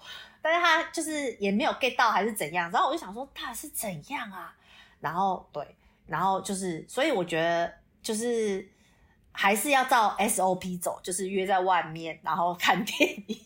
[0.42, 4.52] 但是他就是也没有 get 到还是怎样，然后我就想说他是怎样啊，
[4.98, 8.68] 然后对，然后就是所以我觉得就是
[9.30, 13.40] 还是要照 SOP 走，就是约在外面，然后看电影，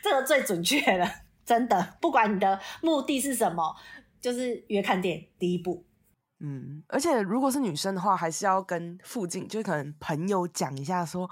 [0.00, 1.12] 这个最准确了，
[1.44, 3.74] 真的，不管你的目的是什么，
[4.20, 5.84] 就是约看电影第一步。
[6.38, 11.28] 嗯，而且如果是女生的话，还是要跟附近，就是可能朋友讲一下，说，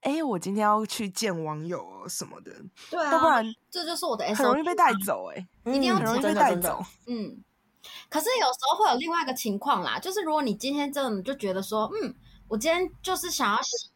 [0.00, 2.50] 哎、欸，我今天要去见网友什么的。
[2.90, 6.82] 对啊，要不然这就是我的很容易被带走、欸，哎、嗯，一定要很容易被带走。
[7.06, 7.42] 嗯，
[8.08, 12.14] 可是有时候会有另外一个情况啦，就是如果你今天真的就觉得说，嗯，
[12.48, 13.90] 我今天就是想要洗，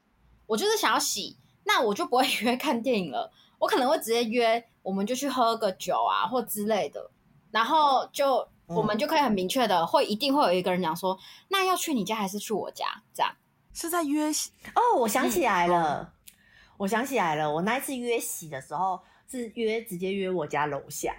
[0.46, 7.10] 我就是想要洗，那我就不会 约看电影了，我可能会直接约，我们就去喝个酒啊，或之类的，
[7.50, 8.48] 然后就。
[8.66, 12.86] 我们就可以很明确的、嗯、会一定会有一个人讲说，那要去你家还是去我家？
[13.12, 13.30] 这样
[13.74, 16.36] 是在约洗哦，我想起来了，嗯、
[16.78, 18.98] 我想起来了，我那一次约洗的时候
[19.28, 21.14] 是约直接约我家楼下，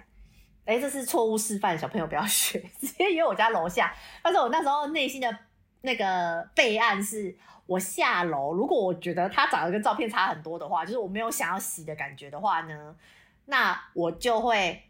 [0.64, 3.94] 哎，这是错误示范，小朋友不要学， 直接约我家楼下。
[4.22, 5.38] 但是我那时候内心的
[5.82, 7.36] 那个备案是，
[7.66, 12.96] 我下楼，如果我觉得他长得跟照片差很多的话，就是我没有想要洗的感觉的话呢，
[13.44, 14.82] 那我就会。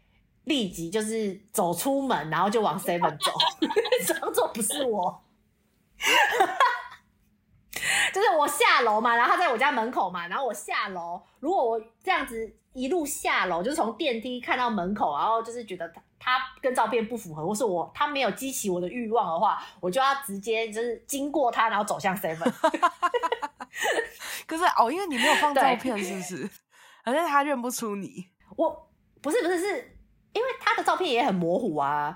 [0.47, 3.33] 立即就是走出门，然后就往 seven 走，
[4.07, 5.21] 装作不是我，
[8.13, 22.51] 就是我下楼嘛，然后他在我家门口嘛，然后我下楼，如果我这样子一路下楼，就是从电梯看到门口，然后就是觉得他他跟照片不符合，或是我他没有激起我的欲望的话，我就要直接就是经过他，然后走向 seven。
[24.47, 26.49] 可是哦，因为你没有放照片，是不是？
[27.03, 28.27] 好像他认不出你。
[28.55, 28.89] 我
[29.21, 29.93] 不是不是是。
[30.33, 32.15] 因为他的照片也很模糊啊，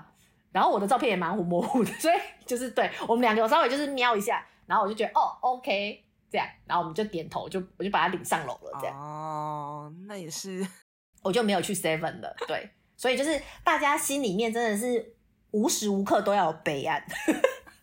[0.52, 2.14] 然后我的照片也蛮模糊的，所以
[2.46, 8.96] 就是对我们两个我稍微就是瞄一下，然后我就觉得哦，OK，这样，然后我们就点头，就我就把他领上楼了，这样。
[8.98, 10.66] 哦，那也是，
[11.22, 15.14] 我就没有去 Seven 了，对，所以就是大家心里面真的是
[15.50, 17.04] 无时无刻都要有备案。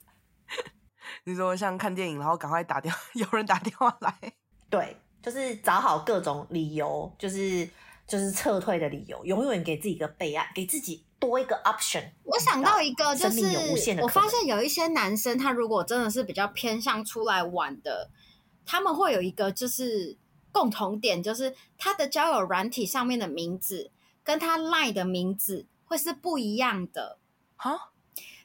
[1.26, 4.14] 你说像看电影，然后赶快打电话， 有人打电话来，
[4.70, 7.70] 对，就是找好各种理由，就是。
[8.10, 12.12] 就是撤退的理由，永远给自己一个备案，给自己多一个 option。
[12.24, 13.42] 我想到一个，就是
[14.02, 18.10] 我发现有一些男生，他如果真的是比较偏向出来玩的，
[18.66, 20.18] 他们会有一个就是
[20.52, 23.92] 共同点，就是他的交友软体上面的名字
[24.24, 27.18] 跟他 LINE 的名字会是不一样的。
[27.56, 27.92] 哈，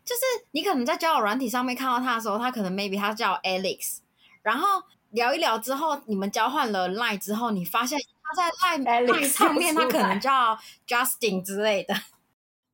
[0.05, 3.99] 就是你可能在交友软体上面看到他的时候，他可能 maybe 他叫 Alex，
[4.43, 7.99] 然后聊一聊之后，你们交换了 LINE 之后，你发现。
[8.27, 10.59] 他在 LINE LINE 上面，他可能叫
[10.89, 11.95] Justin 之类的。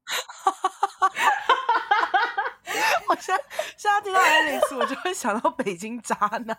[3.09, 3.43] 我现在
[3.77, 6.57] 现在听到 Alex，我就会想到北京渣男。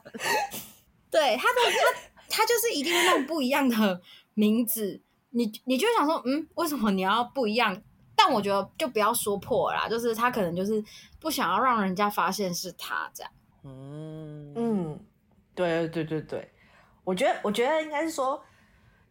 [1.11, 1.77] 对，他的他
[2.29, 4.01] 他就是一定会弄不一样的
[4.33, 7.81] 名字，你你就会想说，嗯，为什么你要不一样？
[8.15, 10.83] 但我觉得就不要说破啦，就是他可能就是
[11.19, 13.31] 不想要让人家发现是他这样。
[13.63, 15.05] 嗯嗯，
[15.55, 16.51] 对对对对，
[17.03, 18.43] 我觉得我觉得应该是说。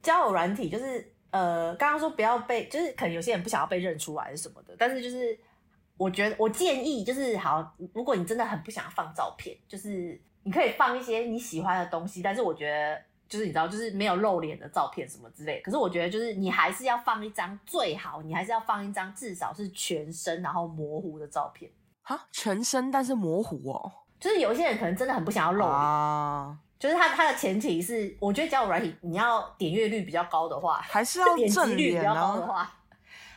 [0.02, 5.38] 交友软体就是呃，刚刚说不要被，就是可能有些人不想要被认出来是什么的，但是就是
[5.96, 15.60] 我觉得我建议就是好，如果你真的很不想要放照片，就是你可以放一些你喜欢的东西，但是我觉得就是你知道，就是没有露脸的照片什么之类。
[15.60, 21.70] 可是我觉得就是你还是要放一张，最好你还是要放一张至少是全身然后模糊的照片。
[22.02, 25.70] 哈，全身但是模糊哦，就是有一些人可能真的很不想要露脸。
[25.70, 32.72] 啊就是它它的前提是，我觉得交友软体你要点阅率比较高的话，还是要点击率比较高的话，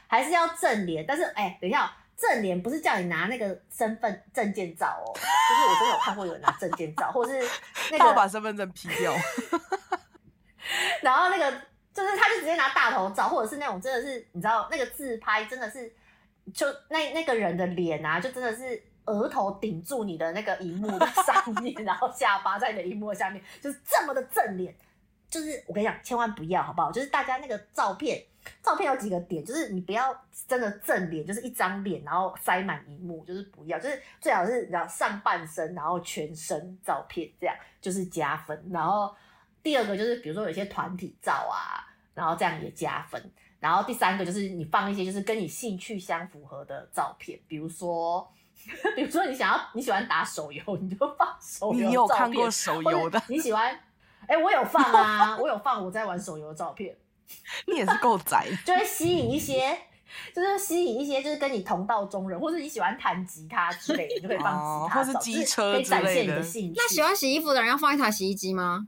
[0.08, 1.04] 还是要正脸。
[1.06, 7.50] 但是，哎、欸，等一下，正脸不是叫你拿那个身份证件照哦， 就是我真的有看过有人拿证件照，或者是
[7.92, 9.14] 那个把身份证 P 掉，
[11.04, 11.52] 然后那个
[11.94, 15.94] 就是他就直接拿大头照，或者是那种真的是你知道那个自拍，真的是
[16.54, 18.82] 就那那个人的脸啊，就真的是。
[19.06, 24.76] 额头顶住你的那个荧幕的上面，然后下巴在你的荧幕下面，就是这么的正脸。
[25.30, 26.92] 就是我跟你讲，千万不要，好不好？
[26.92, 28.24] 就是大家那个照片，
[28.62, 30.16] 照片有几个点，就是你不要
[30.48, 38.64] 真的正脸，就是一张脸，然后塞满荧幕，就是不要，就是最好是然后上半身，然后全身照片这样，就是加分。
[38.72, 39.12] 然后
[39.64, 41.82] 第二个就是比如说有些团体照啊，
[42.14, 43.20] 然后这样也加分。
[43.60, 48.32] 然后第三个就是你放一些就是跟你兴趣相符合的照片，比如说。
[48.96, 51.90] 比如说你想要你喜欢打手游，你就放手游照片。
[51.90, 53.22] 你有看过手游的？
[53.28, 53.74] 你喜欢？
[54.28, 56.96] 哎、欸，我有放啊， 我有放我在玩手游的照片。
[57.68, 59.78] 你也是够宅，就会吸引一些，
[60.34, 66.04] 就是吸引一些，就是跟你同道中人，或者你喜欢弹吉他之类的，你就可以放吉他，哦、或是机车之类的。
[66.04, 66.74] 可以展现你的兴趣。
[66.78, 68.88] 那喜欢洗衣服的人要放一台洗衣机吗？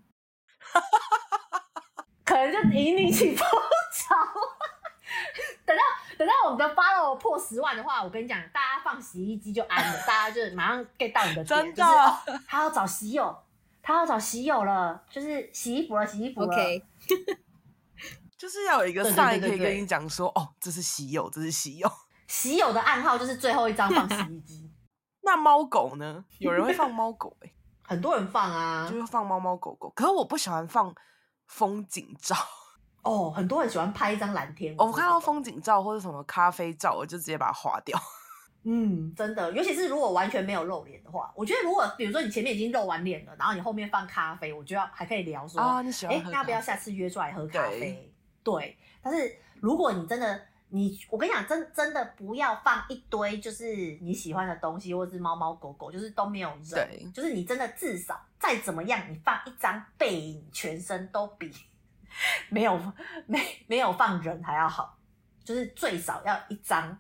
[2.24, 3.48] 可能就引你起风
[3.94, 4.16] 潮。
[5.66, 5.84] 等到
[6.18, 13.36] 等到我们的 follow 破十万的话，我跟你讲，大家放洗衣机就安了， 大家就马上 get 到你的点，真的，就是哦，他要找洗友，
[13.82, 16.48] 他要找洗友了，就是洗衣服了，洗衣服了。
[16.48, 16.86] OK，
[18.38, 21.92] 就是要有一个 sign 可以跟你讲说，哦，这是洗友，这是洗友。
[22.28, 24.72] 洗友的暗号就是最后一张放洗衣机。
[25.26, 26.24] 那猫狗呢？
[26.38, 29.90] 有人会放猫狗哎、欸，很多人放啊，就是放猫猫狗狗。
[29.96, 30.94] 可是我不喜欢放
[31.48, 32.36] 风景照。
[33.02, 34.76] 哦，很多人喜欢拍一张蓝天。
[34.78, 38.00] 我看到风景照或者什么咖啡照，我就直接把它划掉。
[38.66, 46.34] 嗯，真的，尤其是如果完全没有露脸的话，我觉得如果比如说你前面已经露完脸了，然后你后面放咖啡，我觉得还可以聊说啊，你喜欢喝咖啡？
[46.34, 47.80] 哎，要不要下次约出来喝咖啡？
[47.80, 48.12] 对，
[48.44, 50.42] 对，但是如果你真的。
[50.70, 56.70] 你我跟你讲，真真的不要放一堆就是你喜欢的东西，或者是猫猫狗狗，就是都没有人。
[56.72, 61.50] 对，就是你真的至少再怎么样，你放一张背影，全身都比
[62.50, 62.78] 没有
[63.28, 64.98] 没没有放人还要好。
[65.44, 66.98] 就是最少要一张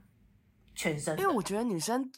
[0.76, 2.12] 全身，因为我觉得女生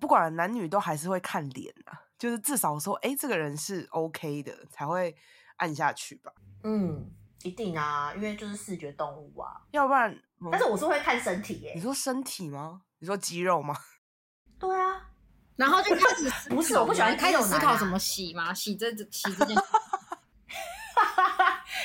[0.00, 5.16] 不管男女都还是会看脸啊，就是至少说，哎、欸，这个人是 OK 的，才会
[5.56, 6.32] 按下去吧。
[6.64, 7.12] 嗯。
[7.42, 10.14] 一定啊，因为就是视觉动物啊，要不然。
[10.52, 11.72] 但是我是会看身体耶。
[11.74, 12.82] 你说身体吗？
[12.98, 13.74] 你说肌肉吗？
[14.60, 15.08] 对啊，
[15.56, 18.52] 然后就开始不是我不喜欢开始思考怎么洗吗？
[18.52, 19.56] 洗这洗这件，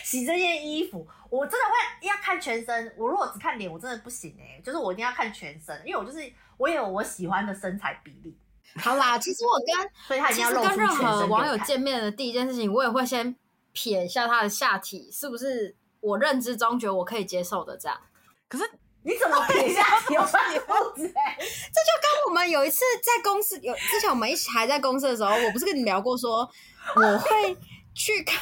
[0.04, 2.94] 洗这件衣服，我真的会要看全身。
[2.98, 8.38] 我如果只看脸，我真的不行哎，就是我一定要看全身，因为我就是我有我喜欢的身材比例。
[8.78, 10.78] 好啦，其实我跟 所以他一定要露出全身。
[10.78, 13.36] 跟任何网友见面的第一件事情，我也会先。
[13.78, 18.02] 撇一下他的下体是不是我认知中觉得我可以接受的这样？
[18.48, 18.64] 可是
[19.04, 20.16] 你怎么瞥下体？
[20.16, 21.36] 我穿你裤子哎！
[21.38, 26.50] 这就跟我们有一次在公司有之前我们一起还在公司的时候，我不是跟你聊过说
[26.96, 27.58] 我会
[27.94, 28.40] 去看，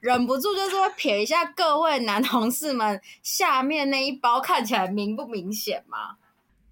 [0.00, 6.16] 忍不住就是会瞥一下各位男同事们下面那一包看起来明不明显吗？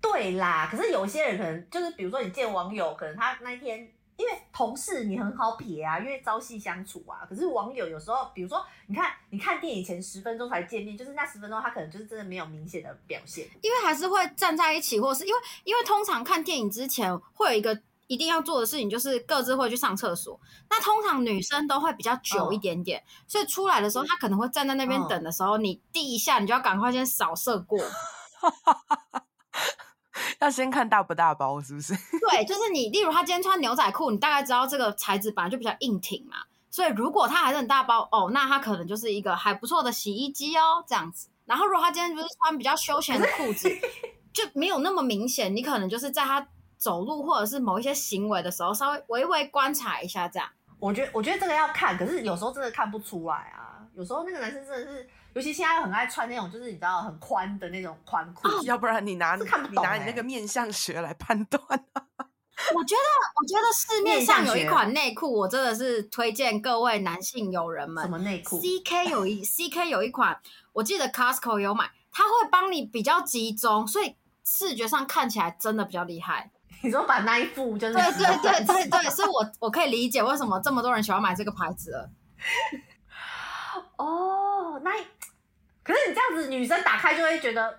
[0.01, 3.90] 对啦，可是有些人可能就是比如说你见网友，可能他那一天。
[4.18, 7.20] 因为同事你很好撇啊，因为朝夕相处啊。
[7.28, 20.39] 可是网友有时候，比如说，你看，你看电影前十分钟才见面，就是那十分钟他可能就是真的没有明显的表现，因为还是会站在一起，或是因为因为通常看电影之前会有一个一定要做的事情，就是各自会去上厕所。
[20.71, 27.79] 那通常女生都会比较久一点点，哦、所以出来的时候，她可能会站在那边等的时候，哦、你第一下你就要赶快先扫射过。
[30.41, 31.95] 要先看大不大包，是不是？
[32.31, 36.37] 对，就是你，例如她今天穿牛仔裤，你大概知道这个材质本来就比较硬挺嘛，
[36.71, 41.29] 所以如果她还是很大包哦，那她可能就是一个还不错的洗衣机哦，这样子。
[41.45, 43.69] 然后如果她今天就是穿比较休闲的裤子，
[44.33, 46.47] 就没有那么明显，你可能就是在他
[46.77, 50.49] 走路或者是某一些行为的时候，稍微微微观察一下这样。
[50.79, 55.09] 我觉得，我觉得这个要看，可是有时候真的看不出来啊，有时候那个男生真的是。
[55.35, 59.45] 尤其现在又很爱穿那种，就是你知道很宽的那种宽裤，哦， 要不然你拿你
[59.83, 61.62] 拿你那个面相学来判断。
[61.68, 61.77] 我
[62.85, 68.03] 觉得，我觉得市面上有一款内裤，我真的是推荐各位男性友人们。
[68.03, 70.41] 什么内裤？CK 有一 CK 有一款，
[70.72, 76.51] 我记得 Costco 有买，它会帮你比较集中，所以视觉上看起来真的比较厉害。
[76.83, 77.95] 你说把那一副就是？
[77.95, 82.11] 对 对对对对，所以我我可以理解为什么这么多人喜欢买这个牌子了。
[83.97, 84.93] 哦，那。
[85.83, 87.79] 可是你这样子，女生打开就会觉得，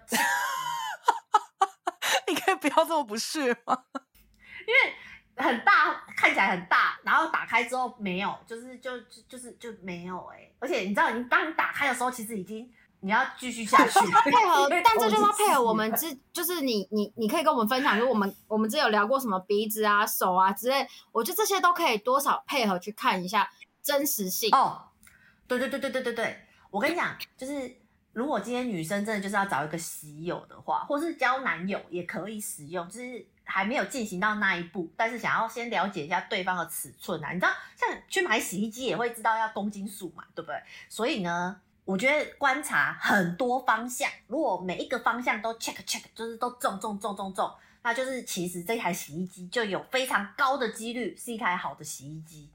[2.26, 3.78] 你可以不要这么不屑吗？
[4.66, 4.96] 因为
[5.36, 10.56] 很大，看起来很大，然后打开之后没有，就是就就就是就没有哎、欸。
[10.60, 23.50] 而且你知道，你当你打开的时候，其实已经你要继续下去配合， 但这就是要配合我们之，就是你你你可以跟我们分享，就是我们我们之前有聊过什么鼻子啊、手啊之类，我觉得这些都可以多少配合去看一下
[23.82, 24.82] 真实性哦。
[25.48, 27.78] 对对对对对对对，我跟你讲，就是。
[28.14, 40.60] 如果今天女生真的就是要找一个喜友的话，或是交男友也可以使用，就是还没有进行到那一步，但是想要先了解一下对方的尺寸啊，你知道，像去买洗衣机也会知道要公斤数嘛，对不对？
[40.90, 47.50] 所以呢，我觉得观察很多方向，如果每一个方向都 check check，就是都中中中中中，
[47.82, 52.50] 那就是其实这台洗衣机就有非常高的几率是一台好的洗衣机。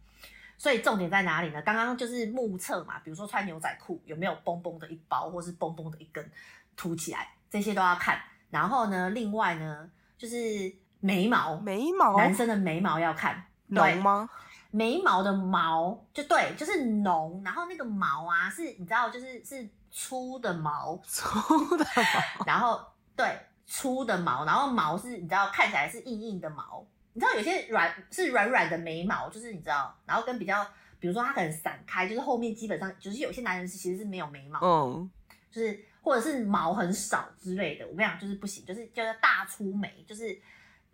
[0.58, 1.62] 所以重点在哪里呢？
[1.62, 6.30] 刚刚就是目测嘛，比如说穿牛仔裤有没有嘣嘣的一包，或是嘣嘣的一根
[6.76, 8.20] 凸起来，这些都要看。
[8.50, 10.70] 然后呢，另外呢，就是
[11.00, 14.28] 眉毛，眉毛，男生的眉毛要看浓吗？
[14.72, 17.40] 眉毛的毛就对，就是浓。
[17.44, 22.44] 然后那个毛啊，是你知道，就是是粗的毛， 粗的毛。
[22.44, 22.80] 然后
[23.14, 26.84] 对，粗的毛，然后毛是你知道，看起来是硬硬的毛。
[27.12, 30.66] 你知道有些软是软软的眉毛，就是你知道，然后跟比较
[30.98, 35.10] 比如说它可能散开，就是后面基本上就是有些男人是其实是没有眉毛，嗯，
[35.50, 37.86] 就是或者是毛很少之类的。
[37.86, 40.40] 我跟你讲，就是不行，就是叫做大粗眉，就是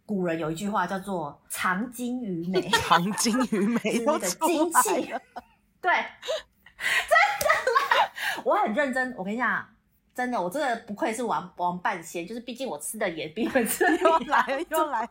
[0.08, 5.12] 古人有一句话叫做“藏精于美”，藏精于眉， 是那个精气，
[5.82, 7.12] 对，真
[7.44, 8.10] 的啦，
[8.42, 9.68] 我很认真，我跟你讲。
[10.14, 14.60] 真的，我真的不愧是王王半仙，就是毕竟我吃的也比你们吃的又来了。
[14.68, 15.10] 又来了。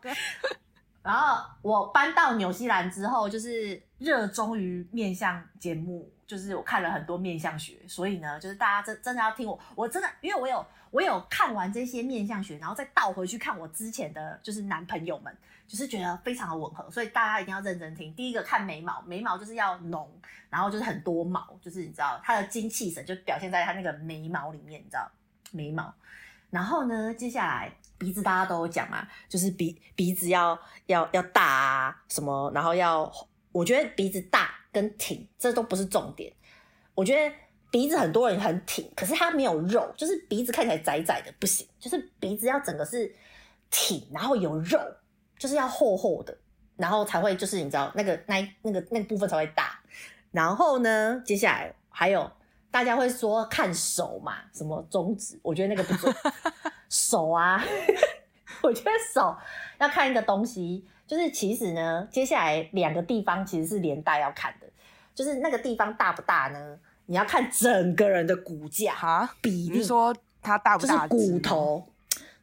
[1.02, 15.34] 然后我搬到纽西兰之后，就是热衷于面向节目，就是我看了很多面相学，所以呢，就是大家真真的要听我，我真的因为我有我有看完这些面相学，然后再倒回去看我之前的就是男朋友们，
[15.66, 18.12] 就是觉得非常的吻合，所以大家一定要认真听。
[18.12, 20.06] 第一个看眉毛，眉毛就是要浓，
[20.50, 25.10] 然后就是很多毛，就是你知道他的精气神就表现在他那个眉毛里面，你知道
[25.50, 25.90] 眉毛。
[26.50, 33.10] 然后呢，接下来鼻子大家都讲嘛，就是鼻鼻子要要要大啊什么，然后要
[33.50, 36.32] 我觉得鼻子大跟挺这都不是重点。
[36.94, 37.34] 我觉得
[37.70, 43.14] 鼻子很多人很挺，可是它没有肉，就是鼻子看起来窄窄的不行，就是鼻子要整个是
[43.70, 44.78] 挺，然后有肉，
[45.38, 46.36] 就是要厚厚的，
[46.76, 49.80] 然后才会就是你知道那个那那个那个部分才会大。
[50.30, 52.30] 然后呢，接下来还有。
[52.70, 55.40] 大家会说看手嘛，什么中指？
[55.42, 56.14] 我觉得那个不准。
[56.90, 57.58] 手啊，
[58.60, 59.34] 我觉得手
[59.78, 64.66] 要看一个东西，就是其实呢，接下来两个地方其实是连带要看的，
[65.14, 66.78] 就是那个地方大不大呢？
[67.06, 71.08] 你要看整个人的骨架哈比例，你说他大不大？
[71.08, 71.88] 就是骨头，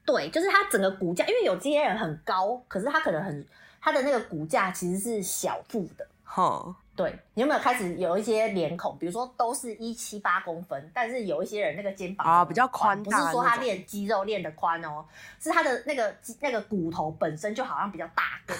[0.03, 3.45] 对，就是他整个骨架，因为有些人很高，可是他可能很
[3.80, 6.76] 他的那个骨架其实是小腹的，哈。
[6.96, 8.98] 对，你有没有开始有一些脸孔？
[8.98, 15.06] 比如说都是一七八公分，但是有一些人那个肩膀啊比较宽，不是说他练肌肉练得宽哦，
[15.38, 18.58] 是他的那个那个骨头本身就好像比较大根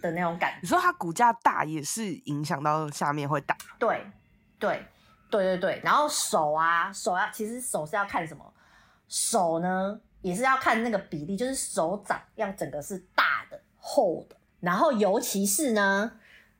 [0.00, 0.58] 的那种感 觉。
[0.62, 3.54] 你说他骨架大也是影响到下面会大？
[3.78, 4.06] 对，
[4.58, 4.82] 对，
[5.28, 5.80] 对对对。
[5.84, 8.42] 然后手啊，手要其实手是要看什么？
[9.06, 16.12] 手呢也是要看那个比例，就是手掌要整个是大的、厚的，然后尤其是呢。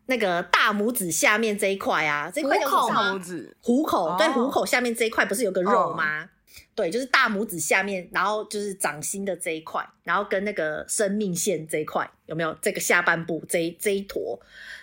[0.06, 2.94] 那个大拇指下面这一块啊，这块叫什么？
[2.94, 4.08] 大拇指，虎口。
[4.08, 6.22] 哦、对，虎口下面这一块不是有个肉吗？
[6.24, 6.28] 哦、
[6.74, 12.56] 对，就是大拇指下面，然后就是掌心的这一块，然后跟那个生命线这一块有没有？
[12.62, 14.38] 这个下半部这一这一坨，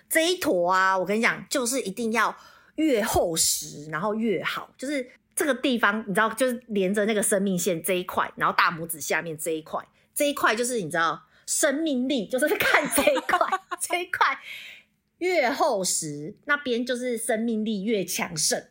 [0.09, 2.35] 这一坨啊，我跟你讲，就是一定要
[2.75, 4.69] 越厚实，然后越好。
[4.77, 9.79] 就是这个地方，你知道，就是连着那个生命线这一块，然后大拇指下面这一块，
[10.13, 13.39] 这一块就是你知道生命力，就是看这一块，
[13.79, 14.37] 这一块。
[15.23, 18.61] 越厚实，那边就是生命力越强盛。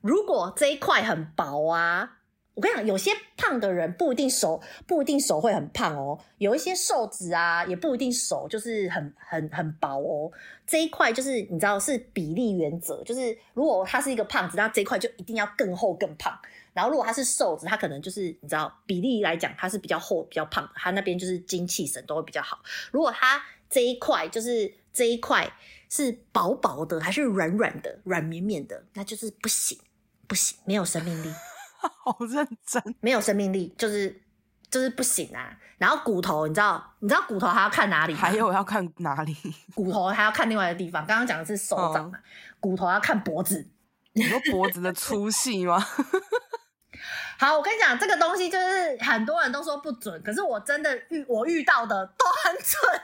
[0.00, 2.18] 如果这一块很薄啊，
[2.54, 6.16] 我跟你讲，有些胖的人不一定手不一定手会很胖哦。
[6.38, 10.30] 有一些瘦子啊，也不一定手就是很很很薄哦。
[10.64, 16.32] 这一块就是你知道是比例原则，就是如果他是一个胖子，那这一块就一定要更厚更胖。
[16.72, 22.60] 然后如果他是瘦子，他可能就是你知道比例来讲，他是比较厚比较胖，他那边就是精气神都会比较好。
[22.92, 25.52] 如果他这一块就是这一块。
[25.90, 28.82] 是薄薄的还是软软的、软绵绵的？
[28.94, 29.78] 那就是不行，
[30.26, 31.30] 不行，没有生命力。
[32.04, 34.22] 好认真，没有生命力就是
[34.70, 35.58] 就是不行啊。
[35.78, 38.14] 然后骨头，你知道，你知道骨头还要看哪里？
[38.14, 39.36] 还有要看哪里？
[39.74, 41.04] 骨头还要看另外一个地方。
[41.06, 42.20] 刚刚讲的是手掌嘛，哦、
[42.60, 43.68] 骨头要看脖子。
[44.12, 45.78] 你说脖子的粗细吗？
[47.38, 53.00] 好，我跟你讲，这个东西就是很多人都说不准，可是我真的遇我遇到的都很准。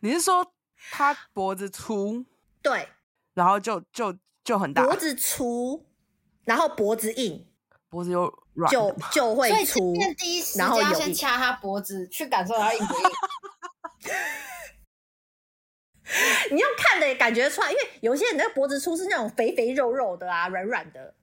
[0.00, 0.52] 你是说？
[0.90, 2.24] 他脖子粗，
[2.62, 2.88] 对，
[3.34, 4.84] 然后就就就很大。
[4.84, 5.84] 脖子粗，
[6.44, 7.46] 然后脖子硬，
[7.88, 9.94] 脖子又软，就就会粗。
[9.94, 13.02] 所以第一时间要先掐他脖子，去感受他硬不硬。
[16.52, 21.14] 你要看的也感觉出来，因为有些人的脖子粗是那种肥肥肉肉的啊，软软的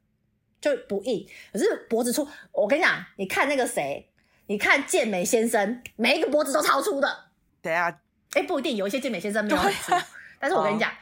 [0.59, 1.26] 就不硬。
[1.53, 4.11] 可是脖子粗，我跟你讲，你看那个谁，
[4.47, 7.30] 你看健美先生，每一个脖子都超粗的。
[7.61, 8.01] 等一下。
[8.36, 10.07] 哎、欸，不一定，有一些健美先生没有很粗，啊、
[10.39, 10.93] 但是我跟你讲，哦、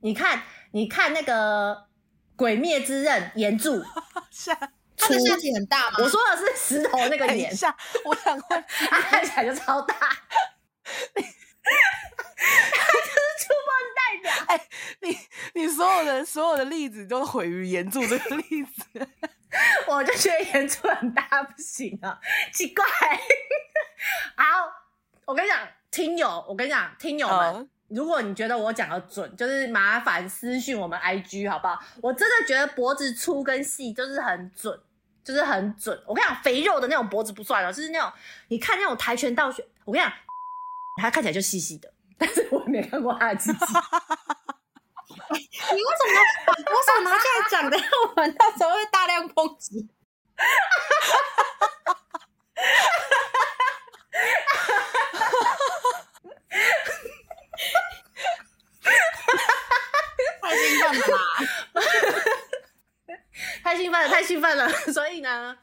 [0.00, 0.42] 你看，
[0.72, 1.74] 你看那个
[2.34, 3.82] 《鬼灭之刃》炎柱，
[4.96, 5.96] 他的下体很大吗？
[5.98, 11.24] 我说的是石头那个脸，下我想问， 他看起来就超大， 他就
[13.04, 14.32] 是出门代表。
[14.48, 14.68] 哎、欸，
[15.00, 15.18] 你
[15.54, 19.08] 你所有的所有的例子都毁于炎柱这个例子，
[19.88, 22.18] 我就觉得炎柱很大不行啊，
[22.52, 22.84] 奇怪。
[24.36, 24.72] 好，
[25.26, 25.68] 我跟你讲。
[25.92, 27.68] 听友，我跟你讲，听友们，uh.
[27.88, 31.78] 如果你觉得我讲的准，就是麻烦私讯我们 IG 好不好？
[32.00, 34.80] 我真的觉得脖子粗跟细就是很准，
[35.22, 36.02] 就是很准。
[36.06, 38.10] 我跟你讲，肥肉的那种脖子不算了，就是那种
[38.48, 40.10] 你看那种跆拳道选，我跟你讲，
[41.02, 43.58] 他看起来就细细的， 但是我没看过他的鸡鸡。
[45.12, 46.14] 你为什么
[46.46, 47.76] 把国手拿下来讲的？
[48.08, 49.90] 我们到时候会大量抨击。
[60.90, 61.84] 奋了吧！
[63.62, 64.68] 太兴奋了，太兴奋了！
[64.92, 65.56] 所以呢，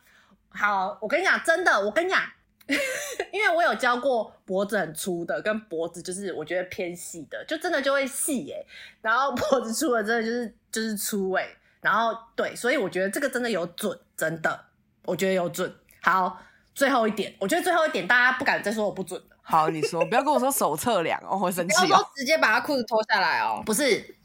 [0.49, 2.22] 好，我跟你讲，真的，我跟你讲。
[3.34, 8.63] 因为我有教过脖子很粗的，跟脖子就是我觉得偏细的，就真的就会细哎。
[9.01, 11.47] 然后脖子粗的真的就是就是粗哎。
[11.82, 14.65] 然后对，所以我觉得这个真的有准，真的，
[15.05, 15.74] 我觉得有准。
[16.03, 16.39] 好，
[16.76, 19.28] 最后一点，我觉得最后一点大家不敢再说我不准了。
[19.41, 21.80] 好，你说，不要跟我说手测量哦，我会生气哦。
[21.88, 23.63] 不要说直接把他裤子脱下来哦。
[23.65, 24.15] 不是，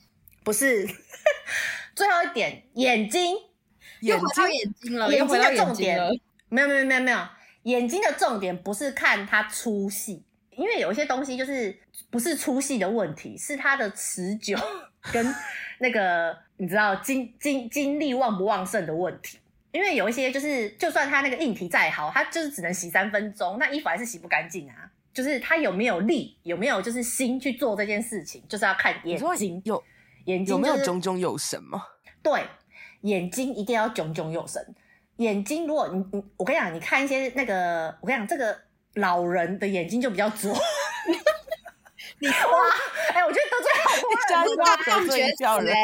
[0.45, 0.87] 不是，
[1.97, 3.35] 最后一点，眼睛，
[4.01, 5.99] 眼睛，眼睛了，眼睛的重点，
[6.51, 7.19] 没有，没有，没有，没有。
[7.63, 11.75] 眼睛的重点不是看它粗细，因为有一些东西就是
[12.11, 14.55] 不是粗细的问题，是它的持久
[15.11, 15.35] 跟
[15.79, 19.39] 那个你知道精精精力旺不旺盛的问题。
[19.73, 24.91] 因为有一些就是，就算它那个硬体再好，它就是只能洗三分钟，那衣服还是洗不干净啊。
[25.13, 29.83] 就是它有没有力，有没有就是心去做这件事情，就是要看眼睛有
[30.25, 31.83] 眼睛、就是、有没有炯炯有神吗？
[32.23, 32.45] 对，
[33.03, 34.75] 眼睛一定要炯炯有神。
[35.17, 38.59] 眼睛，如果你你，我跟你讲，你看一些那个，我跟你讲，这个
[38.95, 40.53] 老人的眼睛就比较浊。
[42.19, 42.35] 你哇，
[43.13, 45.75] 哎、欸，我觉得得罪好多人，大放厥词哎。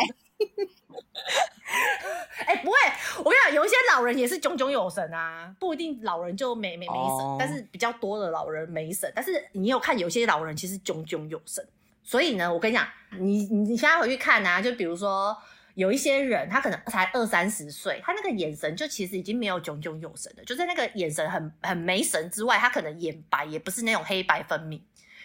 [2.47, 2.77] 哎、欸，不会，
[3.19, 7.37] 我跟你讲，有一些老人也是炯炯有神啊，不一定老人就没没没神，oh.
[7.39, 9.13] 但是比较多的老人没神。
[9.15, 11.65] 但是你有看有些老人其实炯炯有神，
[12.11, 12.85] 所以呢，我跟你讲，
[13.19, 15.37] 你你你现在回去看啊，就比如说。
[15.75, 24.83] 有一些人，他可能才二三十岁，他那个眼神就其实已经没有炯炯有神的，就在那个眼神很很没神之外，他可能眼白也不是那种黑白分明，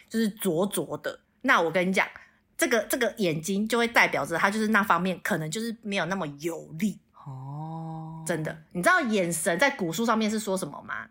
[0.08, 1.20] 就是灼灼的。
[1.42, 2.08] 那我跟你讲，
[2.56, 8.24] 这个这个眼睛就会代表着他就是那方面可能就是没有那么有力哦。
[8.26, 11.08] 真的，你知道眼神在古书上面是说什么吗？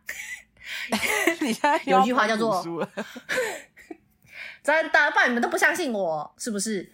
[1.84, 2.62] 有一句话叫做
[4.64, 6.90] “真的”，不然你们都不相信我，是不是？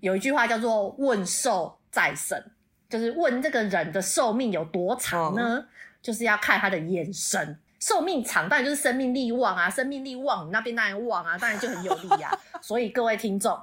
[0.00, 1.76] 有一句话叫做“问寿”。
[1.92, 2.40] 再生
[2.88, 5.56] 就是问这个人的寿命有多长呢？
[5.56, 5.66] 哦、
[6.00, 12.30] 就是要看他的眼神，寿命长当然就是生命力旺啊，生命力旺，你那边当然旺啊，当然就很有力、啊。
[12.62, 13.58] 所以各位听众，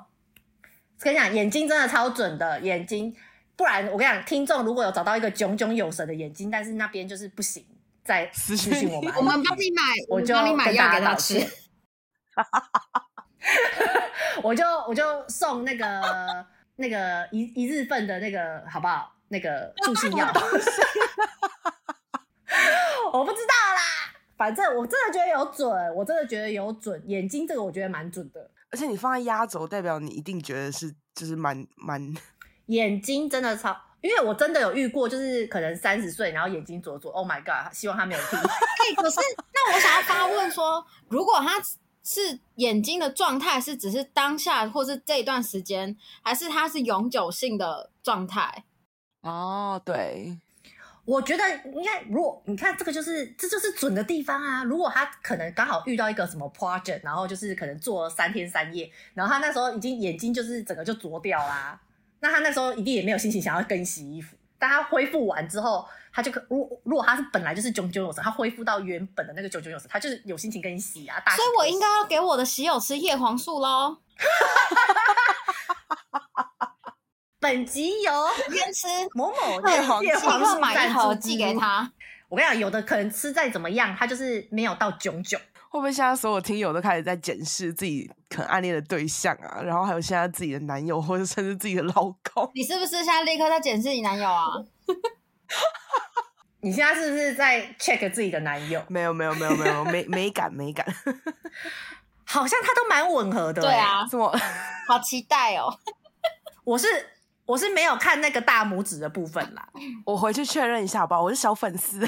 [1.00, 3.16] 跟你讲，眼睛真的超准的眼睛，
[3.56, 7.66] 不然我跟你讲，听众如果有找到一个炯炯有神的眼睛，但是那边就是不行，
[8.04, 11.40] 再私信我们， 我们帮你买，我就帮你买药给他吃。
[14.44, 15.86] 我就我就送那个。
[16.80, 19.12] 那个一一日份的那个好不好？
[19.30, 20.28] 那个助兴药，
[23.12, 24.14] 我不知道啦。
[24.38, 27.02] 反正我真的觉得有准，我真的觉得有准。
[27.08, 32.00] 眼睛这个我觉得蛮准的，而且你放在压轴，代表你一定觉得是就是蛮蛮。
[32.68, 37.12] 眼睛真的超，因为我真的有遇过，就是可能三十岁，然后眼睛左左。
[37.12, 37.74] Oh my god！
[37.74, 38.38] 希望他没有听。
[38.38, 39.20] 哎，可是
[39.52, 41.60] 那我想要发问说，如果他。
[42.08, 45.94] 是眼睛的状态是只是当下或是这一段时间，
[46.24, 48.64] 还是它是永久性的状态？
[49.24, 50.40] 哦，对，
[51.04, 54.64] 我觉得应该，如果你看这个就是这就是准的地方啊。
[54.64, 61.78] 如果他可能刚好遇到一个什么 project，然后就是可能做了三天三夜，然后他那时候已经眼睛就是整个就浊掉啦，
[62.22, 64.38] 那他那时候一定也没有心情想要更洗衣服。
[64.58, 65.86] 但他恢复完之后，
[66.18, 71.22] 他就可如如果他是本来就是炯炯有神，他恢复到原本的那个炯炯有神，他就是有心情跟你洗啊。
[71.30, 74.00] 洗所以我应该要给我的喜友吃叶黄素喽。
[77.40, 78.12] 本集由
[78.50, 81.94] 天吃某某叶黄叶黄素买一盒寄给他。
[82.30, 85.40] 我跟你讲，有的可能吃再怎么样，他就是没有到炯炯。
[85.70, 89.62] 会不会现在所有听友都开始在检视自己可能暗恋的对象啊？
[89.62, 92.50] 然后还有现在自己的男友，或者甚至自己的老公？
[92.56, 94.48] 你是不是现在立刻在检视你男友啊？
[96.62, 98.84] 你现在是不是在 check 自己的男友？
[98.88, 100.86] 没有没有没有没有没没感没感，
[102.26, 103.62] 好像他都蛮吻合的。
[103.62, 104.36] 对啊，什么？
[104.88, 105.68] 好期待哦！
[106.66, 106.88] 我是
[107.46, 109.70] 我是没有看那个大拇指的部分啦，
[110.06, 111.22] 我回去确认一下好不好。
[111.22, 112.06] 我是小粉丝，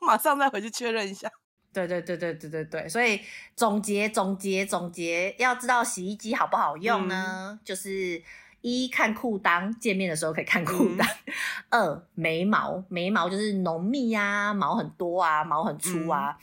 [0.00, 1.30] 马上再回去确认一下。
[1.74, 3.20] 对对对对对对对，所以
[3.56, 7.58] 总结总结总结，要知道洗衣机好不好用呢？
[7.58, 8.22] 嗯、就是
[8.62, 11.04] 一看裤裆，见面的时候可以看裤裆；
[11.68, 16.36] 嗯、二眉毛，眉毛就是浓密啊，毛很多啊，毛很粗啊；嗯、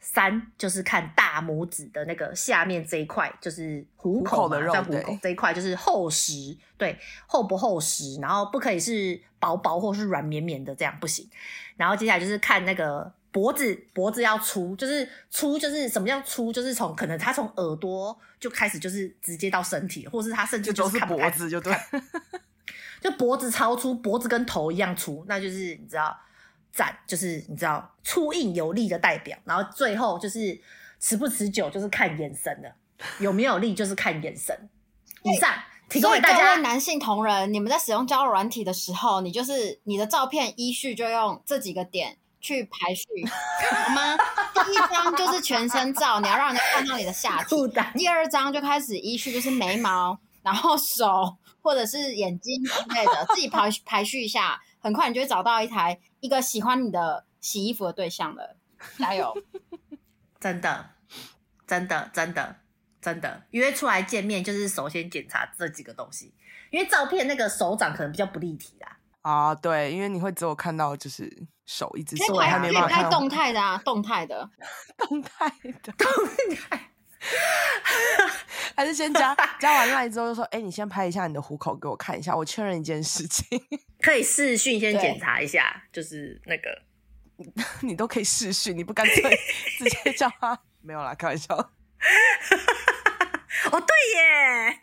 [0.00, 11.28] 三就是看大拇指的那个下面这一块，就是虎口，虎口的肉，在虎口这一块就是厚实，对，厚不厚实，然后不可以是薄薄或是软绵绵的，这样不行。
[11.76, 13.12] 然后接下来就是看那个。
[13.30, 16.52] 脖子脖子要粗，就是粗就是什么叫粗？
[16.52, 21.74] 就是从可能他从耳朵就开始，就是直接到身体，或是他甚至就是脖子就对，
[23.00, 26.18] 就脖子超粗，脖子跟头一样粗，那就是你知道，
[26.72, 29.36] 赞就是你知道粗硬有力的代表。
[29.44, 30.58] 然后最后就是
[30.98, 32.72] 持不持久，就是看眼神的，
[33.20, 34.56] 有没有力就是看眼神。
[35.22, 35.52] 以上
[35.90, 36.56] 提供给大家。
[36.56, 42.16] 男性同仁，你们在使用交友软体的时候，你就是你的照片依序就用这几个点。
[42.40, 43.04] 去排序
[43.70, 44.16] 好吗？
[44.64, 47.56] 第一张就是全身照，你要让人家看到你的下体。
[47.94, 58.56] 第二张就开始依序就是眉毛，然后手或者是眼睛之类的，自己排排序一下，很快你就会找到一台一个喜欢你的洗衣服的对象了。
[58.98, 59.34] 加油！
[60.38, 60.90] 真的，
[61.66, 62.56] 真的，真的，
[63.02, 66.32] 真的，约出来见面就是首先检查这几个东西，
[66.70, 68.97] 因为照片那个手掌可能比较不立体啦。
[69.22, 71.30] 啊，对，因为你会只有看到就是
[71.66, 74.48] 手一直手，还还没办法看动态的啊，动态的，
[74.96, 75.48] 动态
[75.82, 76.06] 的，动
[76.54, 76.90] 态，
[78.76, 83.60] 还是先加 加完 LINE 之后就说，哎，你先拍一下你的虎口给我看一下，我确认一件事情，
[84.00, 86.82] 可以视讯先检查一下，就是那个
[87.82, 89.38] 你都可以视讯，你不干脆
[89.78, 90.58] 直接叫他？
[90.80, 91.54] 没有啦，开玩笑。
[91.56, 91.70] 哦，
[93.80, 94.80] 对耶。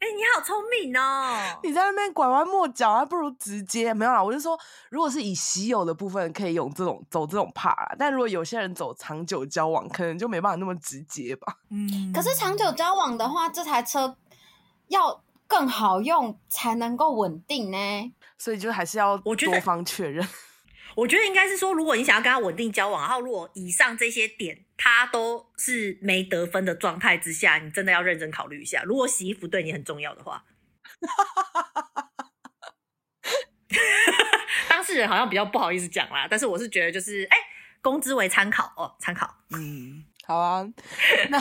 [0.00, 1.58] 哎、欸，你好聪明哦！
[1.62, 4.22] 你在那边拐弯抹角，还不如直接没有啦。
[4.22, 4.58] 我就说，
[4.90, 7.96] 如果是以稀有的部分，可以用这种走这种怕啦。
[7.98, 11.56] 但如果有些人走长久交往，可能就没办法那么直接吧。
[11.70, 14.16] 嗯，可是长久交往的话，这台车
[14.88, 18.12] 要更好用才能够稳定呢。
[18.36, 20.26] 所以就还是要多方确认。
[20.96, 28.82] 我觉得应该是说，如果你想要跟他稳定交往，然后如果以上这些点他都是没得分的状态之下，你真的要认真考虑一下。
[28.84, 30.44] 如果洗衣服对你很重要的话，
[34.68, 37.36] 当事人好像比较不好意思讲啦，但是我是觉得就是，哎，
[37.80, 40.04] 工资为参考哦，参考，嗯。
[40.26, 40.66] 好啊，
[41.28, 41.38] 那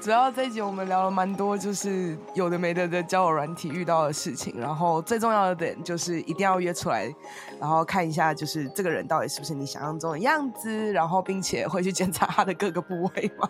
[0.00, 7.14] 主要这一集我们聊了蛮多，就是有的没的的交友软体遇到的事情，然后最重要的点就是一定要约出来，
[7.60, 13.48] 然后看一下就是这个人到底是不是你想象中的样子，然后并且会去检查他的各个部位吗？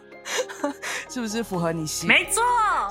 [1.09, 2.09] 是不是符合你心？
[2.09, 2.43] 没错，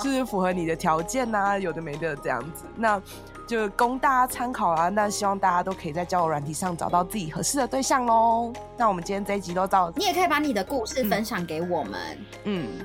[0.02, 1.60] 是不是符合你的条件呐、啊？
[1.60, 3.02] 有的没的这样子，那。
[3.46, 4.90] 就供大家参考啦！
[4.90, 8.54] 那希望大家都可以在交友软体上找到自己合适的对象喽。
[8.78, 12.80] 那我们今天这一集都到，你也可以把你的故事分享给我们，嗯，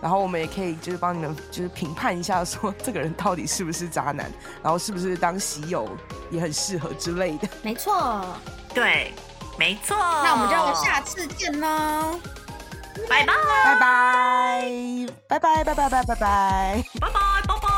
[0.00, 4.30] 然后我们也可以就是帮你们就是评判一下，说这个人到底是不是渣男，
[4.62, 5.88] 然后是不是当喜友
[6.30, 7.48] 也很适合之类的。
[7.62, 8.22] 没错，
[8.74, 9.12] 对，
[9.58, 9.96] 没错。
[9.96, 12.18] 那我们就下次见喽，
[13.08, 13.34] 拜拜
[13.64, 14.68] 拜拜，
[15.28, 17.71] 拜拜，拜拜，拜拜，拜拜，拜拜。